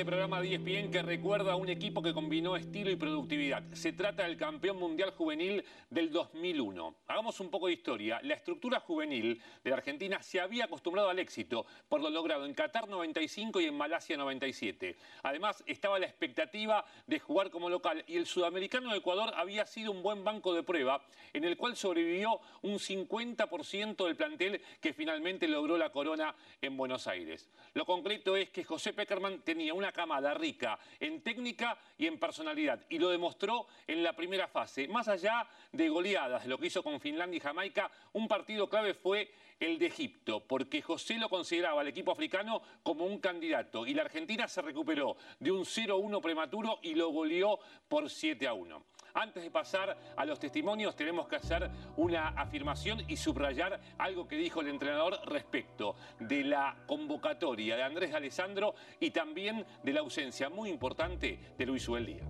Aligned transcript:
este 0.00 0.10
programa 0.10 0.40
de 0.40 0.54
ESPN 0.54 0.90
que 0.90 1.02
recuerda 1.02 1.52
a 1.52 1.56
un 1.56 1.68
equipo 1.68 2.00
que 2.00 2.14
combinó 2.14 2.56
estilo 2.56 2.90
y 2.90 2.96
productividad. 2.96 3.62
Se 3.74 3.92
trata 3.92 4.22
del 4.22 4.38
campeón 4.38 4.78
mundial 4.78 5.10
juvenil 5.10 5.62
del 5.90 6.10
2001. 6.10 6.94
Hagamos 7.06 7.38
un 7.38 7.50
poco 7.50 7.66
de 7.66 7.74
historia. 7.74 8.18
La 8.22 8.32
estructura 8.32 8.80
juvenil 8.80 9.42
de 9.62 9.68
la 9.68 9.76
Argentina 9.76 10.22
se 10.22 10.40
había 10.40 10.64
acostumbrado 10.64 11.10
al 11.10 11.18
éxito 11.18 11.66
por 11.86 12.00
lo 12.00 12.08
logrado 12.08 12.46
en 12.46 12.54
Qatar 12.54 12.88
95 12.88 13.60
y 13.60 13.66
en 13.66 13.76
Malasia 13.76 14.16
97. 14.16 14.96
Además, 15.22 15.62
estaba 15.66 15.98
la 15.98 16.06
expectativa 16.06 16.82
de 17.06 17.18
jugar 17.18 17.50
como 17.50 17.68
local 17.68 18.02
y 18.06 18.16
el 18.16 18.24
sudamericano 18.24 18.92
de 18.92 19.00
Ecuador 19.00 19.34
había 19.36 19.66
sido 19.66 19.92
un 19.92 20.02
buen 20.02 20.24
banco 20.24 20.54
de 20.54 20.62
prueba 20.62 21.04
en 21.34 21.44
el 21.44 21.58
cual 21.58 21.76
sobrevivió 21.76 22.40
un 22.62 22.78
50% 22.78 24.06
del 24.06 24.16
plantel 24.16 24.62
que 24.80 24.94
finalmente 24.94 25.46
logró 25.46 25.76
la 25.76 25.92
corona 25.92 26.34
en 26.62 26.78
Buenos 26.78 27.06
Aires. 27.06 27.50
Lo 27.74 27.84
concreto 27.84 28.34
es 28.34 28.48
que 28.48 28.64
José 28.64 28.94
Peckerman 28.94 29.40
tenía 29.42 29.74
una 29.74 29.89
camada 29.92 30.34
rica 30.34 30.78
en 30.98 31.22
técnica 31.22 31.78
y 31.98 32.06
en 32.06 32.18
personalidad 32.18 32.84
y 32.88 32.98
lo 32.98 33.10
demostró 33.10 33.66
en 33.86 34.02
la 34.02 34.14
primera 34.14 34.48
fase. 34.48 34.88
Más 34.88 35.08
allá 35.08 35.46
de 35.72 35.88
goleadas, 35.88 36.46
lo 36.46 36.58
que 36.58 36.66
hizo 36.66 36.82
con 36.82 37.00
Finlandia 37.00 37.38
y 37.38 37.40
Jamaica, 37.40 37.90
un 38.12 38.28
partido 38.28 38.68
clave 38.68 38.94
fue 38.94 39.32
el 39.58 39.78
de 39.78 39.86
Egipto, 39.86 40.40
porque 40.40 40.80
José 40.80 41.18
lo 41.18 41.28
consideraba 41.28 41.82
al 41.82 41.88
equipo 41.88 42.12
africano 42.12 42.62
como 42.82 43.04
un 43.04 43.18
candidato 43.18 43.86
y 43.86 43.94
la 43.94 44.02
Argentina 44.02 44.48
se 44.48 44.62
recuperó 44.62 45.16
de 45.38 45.52
un 45.52 45.64
0-1 45.64 46.20
prematuro 46.22 46.78
y 46.82 46.94
lo 46.94 47.10
goleó 47.10 47.58
por 47.88 48.04
7-1. 48.04 48.82
Antes 49.14 49.42
de 49.42 49.50
pasar 49.50 49.96
a 50.16 50.24
los 50.24 50.38
testimonios, 50.38 50.94
tenemos 50.94 51.26
que 51.28 51.36
hacer 51.36 51.70
una 51.96 52.28
afirmación 52.28 53.02
y 53.08 53.16
subrayar 53.16 53.80
algo 53.98 54.28
que 54.28 54.36
dijo 54.36 54.60
el 54.60 54.68
entrenador 54.68 55.18
respecto 55.26 55.96
de 56.18 56.44
la 56.44 56.76
convocatoria 56.86 57.76
de 57.76 57.82
Andrés 57.82 58.14
Alessandro 58.14 58.74
y 59.00 59.10
también 59.10 59.64
de 59.82 59.92
la 59.92 60.00
ausencia 60.00 60.48
muy 60.48 60.70
importante 60.70 61.38
de 61.56 61.66
Luis 61.66 61.88
Ubeldía. 61.88 62.24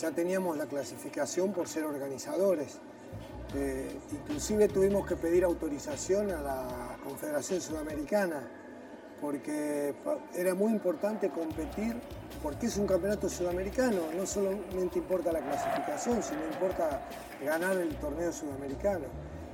Ya 0.00 0.10
teníamos 0.12 0.56
la 0.56 0.64
clasificación 0.64 1.52
por 1.52 1.68
ser 1.68 1.84
organizadores 1.84 2.80
eh, 3.54 3.98
inclusive 4.12 4.68
tuvimos 4.68 5.06
que 5.06 5.16
pedir 5.16 5.44
autorización 5.44 6.30
a 6.30 6.40
la 6.40 6.96
Confederación 7.02 7.60
Sudamericana 7.60 8.42
porque 9.20 9.94
era 10.34 10.54
muy 10.54 10.72
importante 10.72 11.30
competir 11.30 11.96
porque 12.42 12.66
es 12.66 12.76
un 12.78 12.86
campeonato 12.86 13.28
sudamericano, 13.28 13.98
no 14.16 14.24
solamente 14.24 14.98
importa 14.98 15.30
la 15.30 15.40
clasificación, 15.40 16.22
sino 16.22 16.40
importa 16.46 17.06
ganar 17.44 17.76
el 17.76 17.94
torneo 17.96 18.32
sudamericano. 18.32 19.06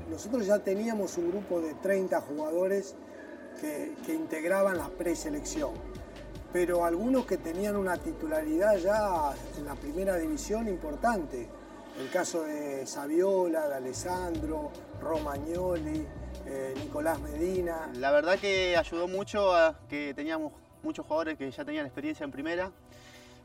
Nosotros 0.08 0.46
ya 0.46 0.60
teníamos 0.60 1.18
un 1.18 1.30
grupo 1.30 1.60
de 1.60 1.74
30 1.74 2.20
jugadores 2.20 2.94
que, 3.60 3.94
que 4.04 4.14
integraban 4.14 4.78
la 4.78 4.88
preselección, 4.88 5.72
pero 6.52 6.84
algunos 6.84 7.26
que 7.26 7.38
tenían 7.38 7.74
una 7.74 7.96
titularidad 7.96 8.76
ya 8.76 9.32
en 9.58 9.64
la 9.64 9.74
primera 9.74 10.16
división 10.16 10.68
importante 10.68 11.48
el 11.98 12.10
caso 12.10 12.42
de 12.42 12.86
Saviola, 12.86 13.68
de 13.68 13.74
Alessandro, 13.76 14.70
Romagnoli, 15.00 16.06
eh, 16.46 16.74
Nicolás 16.76 17.18
Medina. 17.20 17.90
La 17.94 18.10
verdad 18.10 18.38
que 18.38 18.76
ayudó 18.76 19.08
mucho 19.08 19.54
a 19.54 19.78
que 19.88 20.12
teníamos 20.14 20.52
muchos 20.82 21.06
jugadores 21.06 21.38
que 21.38 21.50
ya 21.50 21.64
tenían 21.64 21.86
experiencia 21.86 22.24
en 22.24 22.30
primera, 22.30 22.70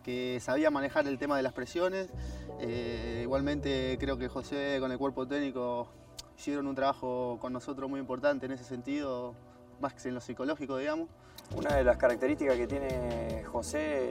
que 0.03 0.39
sabían 0.41 0.73
manejar 0.73 1.07
el 1.07 1.17
tema 1.17 1.37
de 1.37 1.43
las 1.43 1.53
presiones. 1.53 2.09
Eh, 2.59 3.21
igualmente 3.23 3.97
creo 3.99 4.17
que 4.17 4.27
José 4.27 4.77
con 4.79 4.91
el 4.91 4.97
cuerpo 4.97 5.27
técnico 5.27 5.87
hicieron 6.37 6.67
un 6.67 6.75
trabajo 6.75 7.37
con 7.39 7.53
nosotros 7.53 7.89
muy 7.89 7.99
importante 7.99 8.45
en 8.47 8.51
ese 8.51 8.65
sentido, 8.65 9.33
más 9.79 9.93
que 9.93 10.09
en 10.09 10.15
lo 10.15 10.21
psicológico, 10.21 10.77
digamos. 10.77 11.09
Una 11.55 11.75
de 11.75 11.83
las 11.83 11.97
características 11.97 12.55
que 12.55 12.67
tiene 12.67 13.43
José 13.43 14.09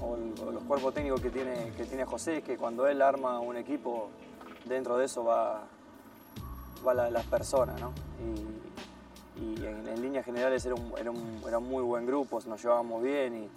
o, 0.00 0.16
los 0.52 0.62
cuerpos 0.64 0.94
técnicos 0.94 1.20
que 1.20 1.30
tiene, 1.30 1.72
que 1.76 1.84
tiene 1.84 2.04
José 2.04 2.38
es 2.38 2.44
que 2.44 2.56
cuando 2.56 2.86
él 2.86 3.02
arma 3.02 3.40
un 3.40 3.56
equipo, 3.56 4.10
dentro 4.64 4.96
de 4.96 5.06
eso 5.06 5.24
va, 5.24 5.64
va 6.86 6.94
las 6.94 7.26
personas, 7.26 7.80
¿no? 7.80 7.92
Y, 8.20 9.64
en, 9.64 10.02
líneas 10.02 10.24
generales 10.24 10.66
era 10.66 11.60
muy 11.60 11.82
buen 11.82 12.06
grupo, 12.06 12.40
nos 12.46 12.62
llevábamos 12.62 13.02
bien 13.02 13.48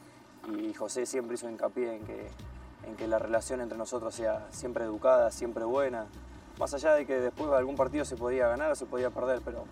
y, 0.48 0.74
José 0.74 1.06
siempre 1.06 1.36
hizo 1.36 1.48
hincapié 1.48 1.98
en 1.98 2.04
que, 2.04 2.28
en 2.88 2.96
que 2.96 3.08
la 3.08 3.20
relación 3.20 3.62
entre 3.62 3.78
nosotros 3.78 4.16
sea 4.16 4.48
siempre 4.50 4.86
educada, 4.86 5.30
siempre 5.30 5.64
buena. 5.66 6.08
Más 6.60 6.74
allá 6.74 6.96
de 6.96 7.06
que 7.06 7.20
después 7.20 7.52
algún 7.52 7.76
partido 7.76 8.06
se 8.06 8.16
podía 8.16 8.48
ganar 8.48 8.72
o 8.72 8.76
se 8.76 8.88
podía 8.88 9.12
perder, 9.12 9.42
pero 9.46 9.66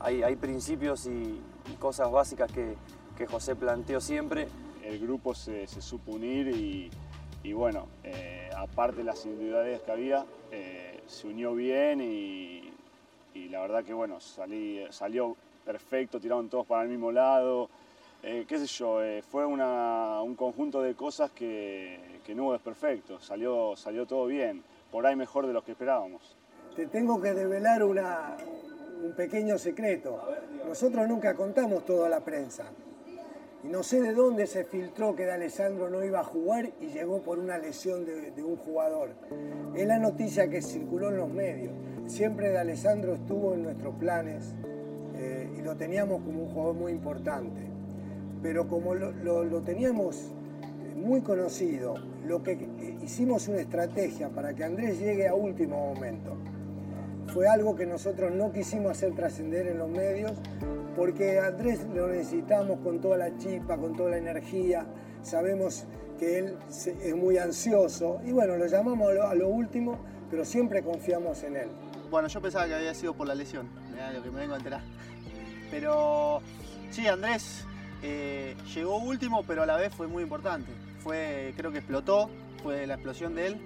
hay, 0.00 0.24
hay 0.24 0.34
principios 0.36 1.06
y, 1.06 1.40
cosas 1.78 2.10
básicas 2.10 2.50
que, 2.50 2.76
que 3.16 3.26
José 3.26 3.54
planteó 3.54 4.00
siempre 4.00 4.48
el 4.86 5.00
grupo 5.00 5.34
se, 5.34 5.66
supo 5.66 6.12
unir 6.12 6.48
y, 7.42 7.52
bueno, 7.52 7.86
eh, 8.04 8.50
aparte 8.56 8.98
de 8.98 9.04
las 9.04 9.24
individualidades 9.24 9.82
que 9.82 9.92
había, 9.92 10.24
eh, 10.50 11.00
se 11.06 11.28
unió 11.28 11.54
bien 11.54 12.00
y, 12.00 12.72
la 13.50 13.60
verdad 13.60 13.84
que 13.84 13.92
bueno, 13.92 14.18
salió 14.20 15.36
perfecto, 15.64 16.18
tiraron 16.18 16.48
todos 16.48 16.66
para 16.66 16.82
el 16.82 16.88
mismo 16.88 17.12
lado. 17.12 17.68
Eh, 18.22 18.44
qué 18.48 18.58
sé 18.58 18.66
yo, 18.66 19.00
fue 19.30 19.46
un 19.46 20.34
conjunto 20.34 20.82
de 20.82 20.94
cosas 20.94 21.30
que, 21.30 21.98
no 22.34 22.54
es 22.54 22.60
perfecto, 22.60 23.20
salió, 23.20 23.76
salió 23.76 24.06
todo 24.06 24.26
bien, 24.26 24.62
por 24.90 25.06
ahí 25.06 25.14
mejor 25.14 25.46
de 25.46 25.52
lo 25.52 25.62
que 25.62 25.72
esperábamos. 25.72 26.36
Te 26.74 26.86
tengo 26.86 27.20
que 27.20 27.34
develar 27.34 27.84
un 27.84 29.14
pequeño 29.16 29.58
secreto. 29.58 30.20
Nosotros 30.66 31.08
nunca 31.08 31.34
contamos 31.34 31.84
todo 31.84 32.04
a 32.04 32.08
la 32.08 32.20
prensa. 32.20 32.64
Y 33.66 33.68
no 33.68 33.82
sé 33.82 34.00
de 34.00 34.12
dónde 34.12 34.46
se 34.46 34.62
filtró 34.62 35.16
que 35.16 35.24
de 35.24 35.32
Alessandro 35.32 35.90
no 35.90 36.04
iba 36.04 36.20
a 36.20 36.24
jugar 36.24 36.70
y 36.80 36.86
llegó 36.86 37.20
por 37.22 37.40
una 37.40 37.58
lesión 37.58 38.04
de, 38.04 38.44
un 38.44 38.56
jugador. 38.56 39.10
Es 39.74 39.88
la 39.88 39.98
noticia 39.98 40.48
que 40.48 40.62
circuló 40.62 41.08
en 41.08 41.16
los 41.16 41.28
medios. 41.28 41.72
Siempre 42.06 42.50
de 42.50 42.58
Alessandro 42.58 43.14
estuvo 43.14 43.54
en 43.54 43.64
nuestros 43.64 43.96
planes 43.96 44.54
eh, 45.16 45.50
y 45.58 45.62
lo 45.62 45.74
teníamos 45.74 46.22
como 46.22 46.44
un 46.44 46.48
jugador 46.50 46.76
muy 46.76 46.92
importante. 46.92 47.62
Pero 48.40 48.68
como 48.68 48.94
lo, 48.94 49.62
teníamos 49.62 50.30
muy 50.94 51.22
conocido, 51.22 51.94
lo 52.24 52.44
que 52.44 52.52
eh, 52.52 52.98
hicimos 53.02 53.48
una 53.48 53.62
estrategia 53.62 54.28
para 54.28 54.54
que 54.54 54.62
Andrés 54.62 55.00
llegue 55.00 55.26
a 55.26 55.34
último 55.34 55.92
momento. 55.92 56.36
Fue 57.34 57.48
algo 57.48 57.74
que 57.74 57.84
nosotros 57.84 58.30
no 58.32 58.52
quisimos 58.52 58.92
hacer 58.92 59.12
trascender 59.16 59.66
en 59.66 59.78
los 59.78 59.88
medios 59.88 60.34
porque 60.96 61.38
Andrés 61.38 61.86
lo 61.94 62.08
necesitamos 62.08 62.80
con 62.80 63.00
toda 63.00 63.18
la 63.18 63.36
chispa, 63.36 63.76
con 63.76 63.94
toda 63.94 64.10
la 64.10 64.16
energía, 64.16 64.86
sabemos 65.22 65.84
que 66.18 66.38
él 66.38 66.56
es 66.68 67.14
muy 67.14 67.36
ansioso 67.36 68.20
y 68.24 68.32
bueno, 68.32 68.56
lo 68.56 68.66
llamamos 68.66 69.10
a 69.10 69.34
lo, 69.34 69.48
último, 69.48 69.98
pero 70.30 70.44
siempre 70.44 70.82
confiamos 70.82 71.42
en 71.42 71.56
él. 71.56 71.68
Bueno, 72.10 72.28
yo 72.28 72.40
pensaba 72.40 72.66
que 72.66 72.74
había 72.74 72.94
sido 72.94 73.12
por 73.12 73.26
la 73.26 73.34
lesión, 73.34 73.68
lo 74.14 74.22
que 74.22 74.30
me 74.30 74.40
vengo 74.40 74.54
a 74.54 74.56
enterar. 74.56 74.80
Pero 75.70 76.40
sí, 76.90 77.06
Andrés 77.06 77.64
eh, 78.02 78.56
llegó 78.74 78.96
último, 78.96 79.44
pero 79.46 79.64
a 79.64 79.66
la 79.66 79.76
vez 79.76 79.94
fue 79.94 80.06
muy 80.06 80.22
importante. 80.22 80.72
Fue, 81.00 81.52
creo 81.56 81.70
que 81.72 81.78
explotó, 81.78 82.30
fue 82.62 82.86
la 82.86 82.94
explosión 82.94 83.34
de 83.34 83.48
él. 83.48 83.60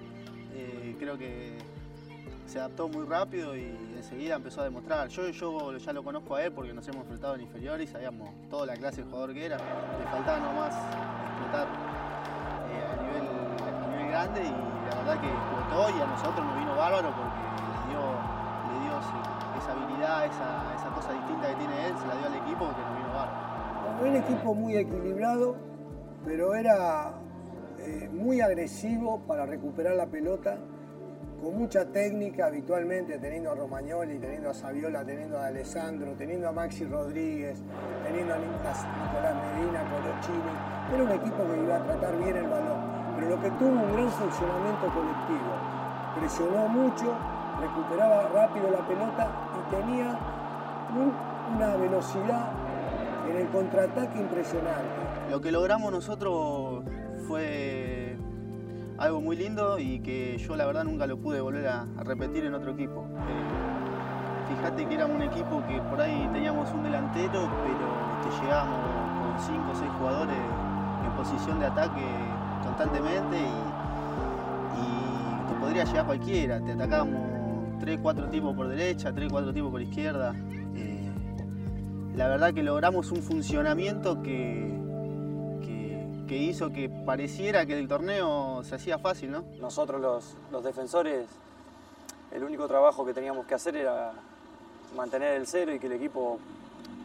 Eh, 0.53 0.95
creo 0.99 1.17
que 1.17 1.57
se 2.45 2.59
adaptó 2.59 2.87
muy 2.87 3.05
rápido 3.05 3.55
y 3.55 3.75
enseguida 3.95 4.35
empezó 4.35 4.61
a 4.61 4.65
demostrar. 4.65 5.07
Yo, 5.07 5.29
yo 5.29 5.77
ya 5.77 5.93
lo 5.93 6.03
conozco 6.03 6.35
a 6.35 6.43
él 6.43 6.51
porque 6.51 6.73
nos 6.73 6.87
hemos 6.87 7.01
enfrentado 7.01 7.35
en 7.35 7.41
inferiores, 7.41 7.89
sabíamos 7.89 8.29
toda 8.49 8.65
la 8.65 8.75
clase 8.75 9.03
de 9.03 9.09
jugador 9.09 9.33
que 9.33 9.45
era. 9.45 9.57
Le 9.57 10.05
faltaba 10.09 10.39
nomás 10.39 10.73
explotar 10.73 11.67
eh, 12.69 12.83
a, 12.83 13.03
nivel, 13.03 14.09
grande 14.09 14.41
y 14.41 14.89
la 14.89 14.95
verdad 14.97 15.21
que 15.21 15.27
explotó 15.27 15.97
y 15.97 16.01
a 16.01 16.05
nosotros 16.05 16.45
nos 16.45 16.59
vino 16.59 16.75
bárbaro 16.75 17.09
porque 17.15 17.41
le 17.81 18.83
dio, 18.83 18.99
esa 19.57 19.71
habilidad, 19.71 20.25
esa, 20.25 20.89
cosa 20.93 21.13
distinta 21.13 21.47
que 21.47 21.55
tiene 21.55 21.87
él, 21.87 21.93
se 21.97 22.07
la 22.07 22.15
dio 22.15 22.27
al 22.27 22.35
equipo 22.35 22.67
que 22.75 22.81
nos 22.81 22.97
vino 22.97 23.13
bárbaro. 23.13 23.51
Un 24.01 24.15
equipo 24.15 24.55
muy 24.55 24.75
equilibrado, 24.75 25.55
pero 26.25 26.55
era 26.55 27.13
eh, 27.79 28.09
muy 28.11 28.41
agresivo 28.41 29.21
para 29.27 29.45
recuperar 29.45 29.95
la 29.95 30.07
pelota 30.07 30.57
con 31.41 31.57
mucha 31.57 31.85
técnica 31.85 32.45
habitualmente, 32.45 33.17
teniendo 33.17 33.51
a 33.51 33.55
Romagnoli, 33.55 34.19
teniendo 34.19 34.51
a 34.51 34.53
Saviola, 34.53 35.03
teniendo 35.03 35.39
a 35.39 35.47
Alessandro, 35.47 36.13
teniendo 36.15 36.47
a 36.47 36.51
Maxi 36.51 36.85
Rodríguez, 36.85 37.57
teniendo 38.05 38.35
a 38.35 38.37
Nicolás 38.37 38.85
Medina, 39.55 39.81
Colochini. 39.89 40.93
Era 40.93 41.03
un 41.03 41.11
equipo 41.11 41.37
que 41.37 41.63
iba 41.63 41.77
a 41.77 41.83
tratar 41.83 42.17
bien 42.17 42.37
el 42.37 42.47
balón, 42.47 42.79
pero 43.15 43.29
lo 43.29 43.41
que 43.41 43.49
tuvo 43.51 43.69
un 43.69 43.93
gran 43.93 44.09
funcionamiento 44.09 44.87
colectivo. 44.93 45.51
Presionó 46.19 46.67
mucho, 46.67 47.15
recuperaba 47.59 48.27
rápido 48.27 48.69
la 48.69 48.87
pelota 48.87 49.31
y 49.57 49.75
tenía 49.75 50.19
una 51.55 51.75
velocidad 51.77 52.51
en 53.29 53.37
el 53.37 53.47
contraataque 53.47 54.19
impresionante. 54.19 55.01
Lo 55.31 55.41
que 55.41 55.51
logramos 55.51 55.91
nosotros 55.91 56.83
fue 57.27 58.00
algo 59.01 59.19
muy 59.19 59.35
lindo 59.35 59.79
y 59.79 59.99
que 59.99 60.37
yo 60.37 60.55
la 60.55 60.65
verdad 60.67 60.83
nunca 60.83 61.07
lo 61.07 61.17
pude 61.17 61.41
volver 61.41 61.67
a, 61.67 61.85
repetir 62.03 62.45
en 62.45 62.53
otro 62.53 62.71
equipo. 62.71 63.03
Eh, 63.27 64.55
fíjate 64.55 64.85
que 64.85 64.93
era 64.93 65.07
un 65.07 65.21
equipo 65.23 65.63
que 65.67 65.81
por 65.81 65.99
ahí 65.99 66.29
teníamos 66.31 66.71
un 66.71 66.83
delantero, 66.83 67.49
pero 67.63 68.29
que 68.29 68.43
llegábamos 68.43 68.79
con 68.79 69.55
5 69.55 69.71
o 69.71 69.75
6 69.75 69.91
jugadores 69.97 70.37
en 71.03 71.11
posición 71.13 71.59
de 71.59 71.65
ataque 71.65 72.05
constantemente 72.63 73.37
y, 73.37 74.81
y 74.81 75.47
te 75.49 75.59
podría 75.59 75.83
llegar 75.83 76.05
cualquiera. 76.05 76.61
Te 76.61 76.73
atacábamos 76.73 77.21
3, 77.79 77.99
4 78.03 78.29
tipos 78.29 78.55
por 78.55 78.67
derecha, 78.67 79.11
3, 79.11 79.31
4 79.31 79.51
tipos 79.51 79.71
por 79.71 79.81
izquierda. 79.81 80.35
Eh, 80.75 81.09
la 82.15 82.27
verdad 82.27 82.53
que 82.53 82.61
logramos 82.61 83.11
un 83.11 83.23
funcionamiento 83.23 84.21
que, 84.21 84.80
que, 86.31 86.37
hizo 86.37 86.71
que 86.71 86.87
pareciera 86.87 87.65
que 87.65 87.77
el 87.77 87.89
torneo 87.89 88.63
se 88.63 88.75
hacía 88.75 88.97
fácil, 88.97 89.31
¿no? 89.31 89.43
Nosotros 89.59 89.99
los, 89.99 90.37
los 90.49 90.63
defensores, 90.63 91.27
el 92.31 92.41
único 92.45 92.69
trabajo 92.69 93.05
que 93.05 93.13
teníamos 93.13 93.45
que 93.45 93.53
hacer 93.53 93.75
era 93.75 94.13
mantener 94.95 95.33
el 95.33 95.45
cero 95.45 95.73
y 95.73 95.79
que 95.79 95.87
el 95.87 95.91
equipo 95.91 96.39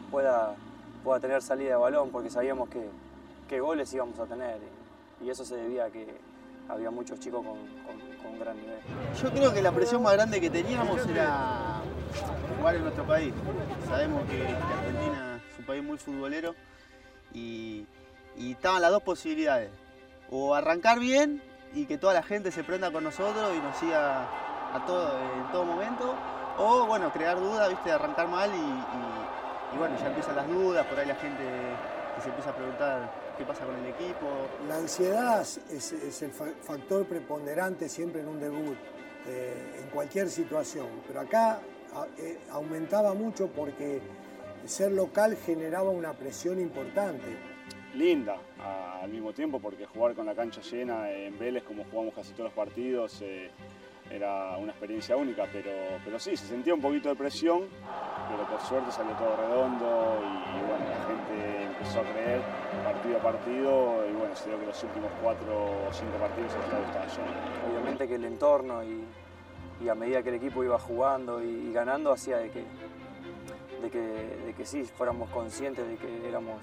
pueda, 0.09 0.55
pueda 1.03 1.19
tener 1.19 1.41
salida 1.41 1.71
de 1.71 1.75
balón, 1.75 2.09
porque 2.09 2.29
sabíamos 2.29 2.69
que, 2.69 2.87
qué 3.49 3.59
goles 3.59 3.93
íbamos 3.93 4.17
a 4.17 4.25
tener. 4.27 4.59
Y 5.21 5.29
eso 5.29 5.43
se 5.43 5.57
debía 5.57 5.83
a 5.83 5.89
que 5.89 6.07
había 6.69 6.89
muchos 6.89 7.19
chicos 7.19 7.45
con, 7.45 7.57
con, 8.23 8.39
gran 8.39 8.55
nivel. 8.55 8.79
Yo 9.21 9.29
creo 9.31 9.53
que 9.53 9.61
la 9.61 9.73
presión 9.73 10.03
más 10.03 10.13
grande 10.13 10.39
que 10.39 10.49
teníamos 10.49 11.05
era 11.05 11.81
jugar 12.57 12.77
en 12.77 12.83
nuestro 12.83 13.05
país. 13.05 13.33
Sabemos 13.89 14.23
que, 14.29 14.47
Argentina 14.47 15.41
es 15.51 15.59
un 15.59 15.65
país 15.65 15.83
muy 15.83 15.97
futbolero 15.97 16.55
y, 17.33 17.85
estaban 18.37 18.81
las 18.81 18.91
dos 18.91 19.03
posibilidades. 19.03 19.71
O 20.29 20.55
arrancar 20.55 20.99
bien 20.99 21.41
y 21.73 21.85
que 21.85 21.97
toda 21.97 22.13
la 22.13 22.23
gente 22.23 22.51
se 22.51 22.63
prenda 22.63 22.91
con 22.91 23.03
nosotros 23.03 23.51
y 23.55 23.59
nos 23.59 23.77
siga 23.77 24.27
a 24.73 24.85
todo, 24.85 25.11
en 25.35 25.51
todo 25.51 25.65
momento. 25.65 26.15
O 26.57 26.85
bueno, 26.85 27.11
crear 27.11 27.39
dudas, 27.39 27.69
viste, 27.69 27.91
arrancar 27.91 28.27
mal 28.27 28.49
y, 28.49 29.75
y 29.75 29.77
bueno, 29.77 29.97
ya 29.99 30.07
empiezan 30.07 30.35
las 30.35 30.47
dudas, 30.47 30.85
por 30.85 30.99
ahí 30.99 31.07
la 31.07 31.15
gente 31.15 31.43
se 32.21 32.29
empieza 32.29 32.49
a 32.49 32.55
preguntar 32.55 33.11
qué 33.37 33.45
pasa 33.45 33.65
con 33.65 33.75
el 33.75 33.85
equipo. 33.87 34.27
La 34.67 34.77
ansiedad 34.77 35.41
es, 35.41 36.21
el 36.21 36.31
factor 36.31 37.05
preponderante 37.05 37.89
siempre 37.89 38.21
en 38.21 38.27
un 38.27 38.39
debut, 38.39 38.77
eh, 39.27 39.81
en 39.81 39.89
cualquier 39.89 40.29
situación, 40.29 40.87
pero 41.07 41.21
acá 41.21 41.59
eh, 42.17 42.39
aumentaba 42.51 43.13
mucho 43.13 43.47
porque 43.47 44.01
ser 44.65 44.91
local 44.91 45.37
generaba 45.45 45.89
una 45.89 46.13
presión 46.13 46.59
importante. 46.59 47.56
Linda 47.97 48.37
al 49.01 49.09
mismo 49.09 49.33
tiempo 49.33 49.59
porque 49.59 49.85
jugar 49.85 50.13
con 50.13 50.25
la 50.25 50.35
cancha 50.35 50.61
llena 50.61 51.09
en 51.11 51.37
Vélez 51.39 51.63
como 51.63 51.83
jugamos 51.85 52.13
casi 52.13 52.31
todos 52.33 52.45
los 52.45 52.53
partidos 52.53 53.21
eh, 53.21 53.49
era 54.09 54.57
una 54.57 54.71
experiencia 54.71 55.17
única, 55.17 55.45
pero, 55.51 55.71
pero 56.03 56.19
sí, 56.19 56.37
se 56.37 56.45
sentía 56.45 56.73
un 56.73 56.81
poquito 56.81 57.09
de 57.09 57.15
presión, 57.15 57.63
pero 58.29 58.47
por 58.49 58.61
suerte 58.61 58.91
salió 58.91 59.13
todo 59.15 59.35
redondo 59.35 60.21
y, 60.21 60.59
bueno, 60.67 60.85
la 60.89 61.05
gente 61.07 61.63
empezó 61.63 61.99
a 61.99 62.03
creer 62.03 62.41
partido 62.83 63.17
a 63.17 63.21
partido 63.21 64.09
y 64.09 64.13
bueno, 64.13 64.35
se 64.35 64.49
dio 64.49 64.59
que 64.59 64.65
los 64.65 64.83
últimos 64.83 65.11
cuatro 65.21 65.87
o 65.89 65.91
cinco 65.91 66.17
partidos 66.19 66.53
el 66.53 66.61
estadio 66.61 66.85
estaba 66.85 67.05
lleno. 67.05 67.69
Obviamente 67.69 68.07
que 68.07 68.15
el 68.15 68.25
entorno 68.25 68.83
y, 68.83 69.89
a 69.89 69.95
medida 69.95 70.23
que 70.23 70.29
el 70.29 70.35
equipo 70.35 70.63
iba 70.63 70.79
jugando 70.79 71.43
y, 71.43 71.71
ganando 71.71 72.11
hacía 72.11 72.37
de 72.37 72.49
que, 72.49 72.63
de 73.81 73.89
que, 73.89 73.99
de 73.99 74.53
que 74.53 74.65
sí 74.65 74.83
fuéramos 74.85 75.29
conscientes 75.29 75.87
de 75.87 75.95
que 75.95 76.27
éramos 76.27 76.61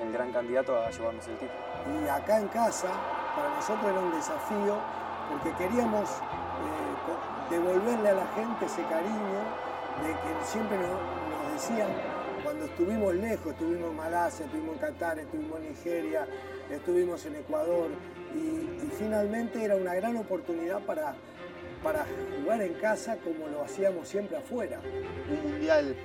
el 0.00 0.12
gran 0.12 0.32
candidato 0.32 0.76
a 0.76 0.90
llevarnos 0.90 1.26
el 1.28 1.34
título. 1.34 2.04
Y 2.04 2.08
acá 2.08 2.38
en 2.38 2.48
casa, 2.48 2.88
para 3.34 3.50
nosotros 3.50 3.90
era 3.90 4.00
un 4.00 4.12
desafío 4.12 4.76
porque 5.30 5.52
queríamos 5.52 6.08
eh, 6.10 7.50
devolverle 7.50 8.08
a 8.08 8.14
la 8.14 8.26
gente 8.28 8.66
ese 8.66 8.82
cariño 8.84 9.40
de 10.02 10.12
que 10.12 10.44
siempre 10.44 10.78
nos, 10.78 11.52
decían 11.52 11.88
cuando 12.42 12.66
estuvimos 12.66 13.14
lejos, 13.14 13.52
estuvimos 13.52 13.90
en 13.90 13.96
Malasia, 13.96 14.44
estuvimos 14.44 14.74
en 14.74 14.80
Qatar, 14.80 15.18
estuvimos 15.18 15.58
en 15.58 15.68
Nigeria, 15.68 16.26
estuvimos 16.70 17.24
en 17.26 17.36
Ecuador 17.36 17.90
y, 18.34 18.76
finalmente 18.98 19.62
era 19.62 19.76
una 19.76 19.94
gran 19.94 20.16
oportunidad 20.16 20.80
para, 20.80 21.14
para 21.82 22.06
jugar 22.40 22.62
en 22.62 22.74
casa 22.74 23.16
como 23.16 23.48
lo 23.48 23.62
hacíamos 23.62 24.08
siempre 24.08 24.36
afuera. 24.36 24.80
Un 25.30 25.50
mundial 25.50 25.96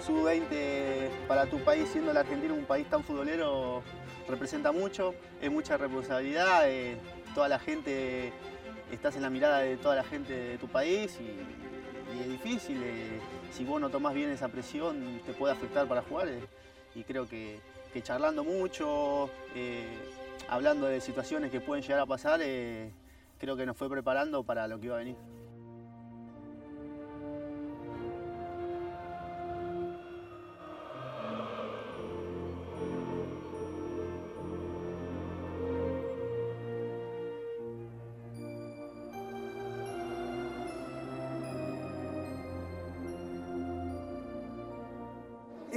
sub-20 0.00 1.26
para 1.26 1.46
tu 1.46 1.58
país, 1.58 1.88
siendo 1.90 2.12
la 2.12 2.20
Argentina 2.20 2.54
un 2.54 2.64
país 2.64 2.88
tan 2.88 3.02
futbolero, 3.02 3.82
representa 4.28 4.72
mucho, 4.72 5.14
es 5.40 5.50
mucha 5.50 5.76
responsabilidad, 5.76 6.68
eh, 6.68 6.96
toda 7.34 7.48
la 7.48 7.58
gente 7.58 8.32
estás 8.92 9.16
en 9.16 9.22
la 9.22 9.30
mirada 9.30 9.60
de 9.60 9.76
toda 9.76 9.96
la 9.96 10.04
gente 10.04 10.32
de 10.32 10.58
tu 10.58 10.68
país 10.68 11.18
y, 11.20 11.58
es 12.20 12.28
difícil. 12.28 12.82
Eh, 12.82 13.20
si 13.52 13.64
vos 13.64 13.80
no 13.80 13.90
tomás 13.90 14.14
bien 14.14 14.30
esa 14.30 14.48
presión, 14.48 15.20
te 15.26 15.32
puede 15.34 15.52
afectar 15.52 15.86
para 15.86 16.02
jugar. 16.02 16.28
Eh, 16.28 16.40
y 16.94 17.04
creo 17.04 17.28
que, 17.28 17.60
charlando 18.02 18.44
mucho, 18.44 19.28
hablando 20.48 20.86
de 20.86 21.00
situaciones 21.00 21.50
que 21.50 21.60
pueden 21.60 21.82
llegar 21.82 22.00
a 22.00 22.06
pasar, 22.06 22.40
creo 23.38 23.56
que 23.56 23.66
nos 23.66 23.76
fue 23.76 23.88
preparando 23.88 24.44
para 24.44 24.66
lo 24.68 24.78
que 24.78 24.86
iba 24.86 24.96
a 24.96 24.98
venir. 24.98 25.16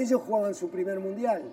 ellos 0.02 0.22
jugaban 0.26 0.54
su 0.56 0.70
primer 0.70 1.00
mundial, 1.00 1.44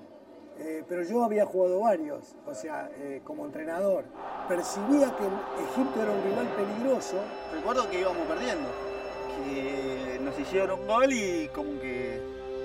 eh, 0.58 0.82
pero 0.88 1.02
yo 1.02 1.22
había 1.22 1.44
jugado 1.46 1.80
varios, 1.80 2.34
o 2.46 2.54
sea, 2.54 2.90
eh, 2.96 3.20
como 3.24 3.44
entrenador. 3.44 4.04
Percibía 4.48 5.14
que 5.16 5.24
Egipto 5.62 6.02
era 6.02 6.10
un 6.10 6.22
rival 6.24 6.46
peligroso. 6.56 7.16
Recuerdo 7.52 7.88
que 7.90 8.00
íbamos 8.00 8.26
perdiendo, 8.26 8.68
que 9.36 10.18
nos 10.22 10.38
hicieron 10.38 10.80
un 10.80 10.86
gol 10.86 11.12
y 11.12 11.48
como 11.48 11.78
que, 11.80 12.20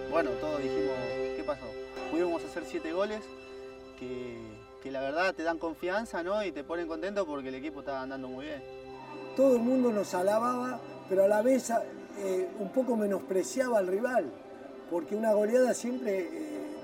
bueno, 0.09 0.29
todos 0.39 0.61
dijimos, 0.61 0.95
¿qué 1.35 1.43
pasó? 1.45 1.65
Pudimos 2.09 2.43
hacer 2.43 2.63
siete 2.65 2.93
goles 2.93 3.21
que, 3.99 4.91
la 4.91 5.01
verdad 5.01 5.33
te 5.33 5.43
dan 5.43 5.57
confianza 5.57 6.23
¿no? 6.23 6.43
y 6.43 6.51
te 6.51 6.63
ponen 6.63 6.87
contento 6.87 7.25
porque 7.25 7.49
el 7.49 7.55
equipo 7.55 7.79
estaba 7.79 8.01
andando 8.01 8.27
muy 8.27 8.45
bien. 8.45 8.61
Todo 9.35 9.55
el 9.55 9.61
mundo 9.61 9.91
nos 9.91 10.13
alababa, 10.13 10.79
pero 11.09 11.23
a 11.23 11.27
la 11.27 11.41
vez 11.41 11.71
eh, 12.19 12.49
un 12.59 12.69
poco 12.69 12.95
menospreciaba 12.95 13.79
al 13.79 13.87
rival 13.87 14.31
porque 14.93 15.15
una 15.15 15.33
goleada 15.33 15.73
siempre 15.73 16.19
eh, 16.19 16.29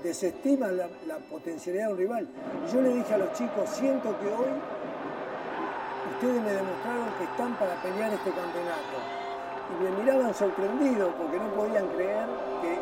desestima 0.02 0.72
la, 0.72 0.88
potencialidad 1.30 1.86
de 1.86 1.92
un 1.92 1.98
rival. 1.98 2.28
Y 2.66 2.72
yo 2.72 2.82
le 2.82 2.94
dije 2.96 3.14
a 3.14 3.18
los 3.18 3.32
chicos, 3.34 3.70
siento 3.70 4.18
que 4.18 4.26
hoy 4.26 4.48
ustedes 6.20 6.42
me 6.42 6.52
demostraron 6.52 7.08
que 7.16 7.24
están 7.24 7.54
para 7.54 7.74
pelear 7.80 8.12
este 8.12 8.30
campeonato. 8.30 8.96
Y 9.72 9.84
me 9.84 9.90
miraban 10.02 10.34
sorprendidos 10.34 11.14
porque 11.16 11.38
no 11.38 11.48
podían 11.54 11.88
creer 11.96 12.26
que 12.60 12.72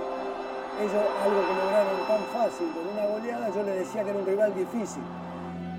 ellos 0.83 1.05
algo 1.23 1.41
que 1.47 1.55
lograron 1.55 2.07
tan 2.09 2.23
fácil 2.35 2.67
con 2.75 2.89
una 2.89 3.07
goleada, 3.07 3.49
yo 3.55 3.63
les 3.63 3.79
decía 3.79 4.03
que 4.03 4.11
era 4.11 4.19
un 4.19 4.27
rival 4.27 4.55
difícil. 4.57 5.03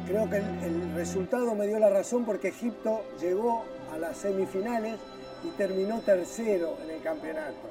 Creo 0.08 0.30
que 0.30 0.38
el 0.38 0.94
resultado 0.96 1.54
me 1.54 1.68
dio 1.68 1.80
la 1.80 1.90
razón 1.90 2.24
porque 2.24 2.48
Egipto 2.48 3.02
llegó 3.20 3.66
a 3.94 3.98
las 3.98 4.16
semifinales 4.16 4.98
y 5.44 5.50
terminó 5.58 6.00
tercero 6.00 6.78
en 6.86 6.92
el 6.92 7.02
campeonato. 7.02 7.68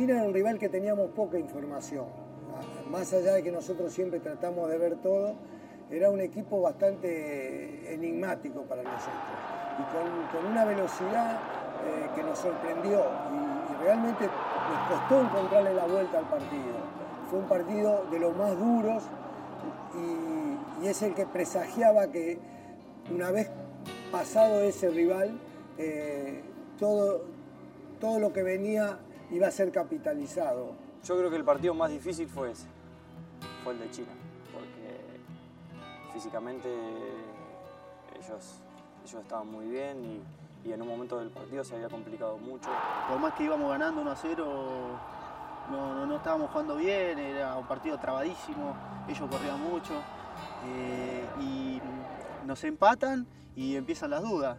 Era 0.00 0.22
un 0.22 0.32
rival 0.32 0.58
que 0.58 0.70
teníamos 0.70 1.10
poca 1.10 1.38
información. 1.38 2.06
Más 2.90 3.12
allá 3.12 3.34
de 3.34 3.42
que 3.42 3.52
nosotros 3.52 3.92
siempre 3.92 4.18
tratamos 4.18 4.70
de 4.70 4.78
ver 4.78 4.96
todo, 4.96 5.34
era 5.90 6.10
un 6.10 6.20
equipo 6.20 6.62
bastante 6.62 7.92
enigmático 7.92 8.62
para 8.62 8.82
nosotros 8.82 9.12
y 9.78 10.36
con, 10.36 10.50
una 10.50 10.64
velocidad 10.64 11.32
eh, 11.84 12.08
que 12.16 12.22
nos 12.22 12.38
sorprendió 12.38 12.98
y, 12.98 13.84
realmente 13.84 14.24
nos 14.24 14.98
costó 14.98 15.20
encontrarle 15.20 15.74
la 15.74 15.84
vuelta 15.84 16.18
al 16.18 16.28
partido. 16.30 16.80
Fue 17.28 17.38
un 17.38 17.46
partido 17.46 18.06
de 18.10 18.18
los 18.20 18.34
más 18.34 18.58
duros 18.58 19.02
y, 20.82 20.86
es 20.86 21.02
el 21.02 21.14
que 21.14 21.26
presagiaba 21.26 22.06
que 22.06 22.38
una 23.14 23.30
vez 23.30 23.50
pasado 24.10 24.62
ese 24.62 24.88
rival, 24.88 25.38
eh, 25.76 26.40
todo, 26.78 27.26
todo 28.00 28.18
lo 28.18 28.32
que 28.32 28.42
venía 28.42 28.98
iba 29.30 29.46
a 29.46 29.50
ser 29.50 29.70
capitalizado. 29.70 30.72
Yo 31.04 31.16
creo 31.16 31.30
que 31.30 31.36
el 31.36 31.44
partido 31.44 31.74
más 31.74 31.90
difícil 31.90 32.28
fue 32.28 32.50
ese, 32.50 32.66
fue 33.64 33.72
el 33.72 33.80
de 33.80 33.90
China, 33.90 34.12
porque 34.52 36.12
físicamente 36.12 36.68
ellos, 38.18 38.60
ellos 39.04 39.22
estaban 39.22 39.50
muy 39.50 39.66
bien 39.66 40.04
y, 40.04 40.68
y 40.68 40.72
en 40.72 40.82
un 40.82 40.88
momento 40.88 41.18
del 41.18 41.30
partido 41.30 41.64
se 41.64 41.74
había 41.74 41.88
complicado 41.88 42.36
mucho. 42.36 42.68
Por 43.08 43.18
más 43.18 43.34
que 43.34 43.44
íbamos 43.44 43.70
ganando 43.70 44.02
1 44.02 44.10
a 44.10 44.16
0, 44.16 45.00
no, 45.70 46.06
no, 46.06 46.16
estábamos 46.16 46.50
jugando 46.50 46.76
bien, 46.76 47.18
era 47.18 47.56
un 47.56 47.66
partido 47.66 47.98
trabadísimo, 47.98 48.76
ellos 49.08 49.28
corrían 49.30 49.60
mucho 49.60 49.94
eh, 50.66 51.24
y 51.40 51.80
nos 52.46 52.62
empatan 52.64 53.26
y 53.54 53.76
empiezan 53.76 54.10
las 54.10 54.22
dudas. 54.22 54.58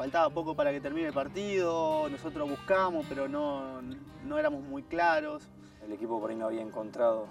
Faltaba 0.00 0.30
poco 0.30 0.54
para 0.54 0.72
que 0.72 0.80
termine 0.80 1.08
el 1.08 1.12
partido, 1.12 2.08
nosotros 2.08 2.48
buscamos, 2.48 3.04
pero 3.06 3.28
no, 3.28 3.82
no 4.24 4.38
éramos 4.38 4.62
muy 4.62 4.82
claros. 4.82 5.46
El 5.84 5.92
equipo 5.92 6.18
por 6.18 6.30
ahí 6.30 6.36
no 6.36 6.46
había 6.46 6.62
encontrado 6.62 7.26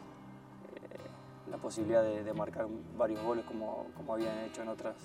eh, 0.76 1.50
la 1.50 1.58
posibilidad 1.58 2.04
de, 2.04 2.32
marcar 2.32 2.68
varios 2.96 3.24
goles 3.24 3.44
como, 3.46 3.88
como 3.98 4.14
habían 4.14 4.38
hecho 4.42 4.62
en 4.62 4.68
otras, 4.68 4.98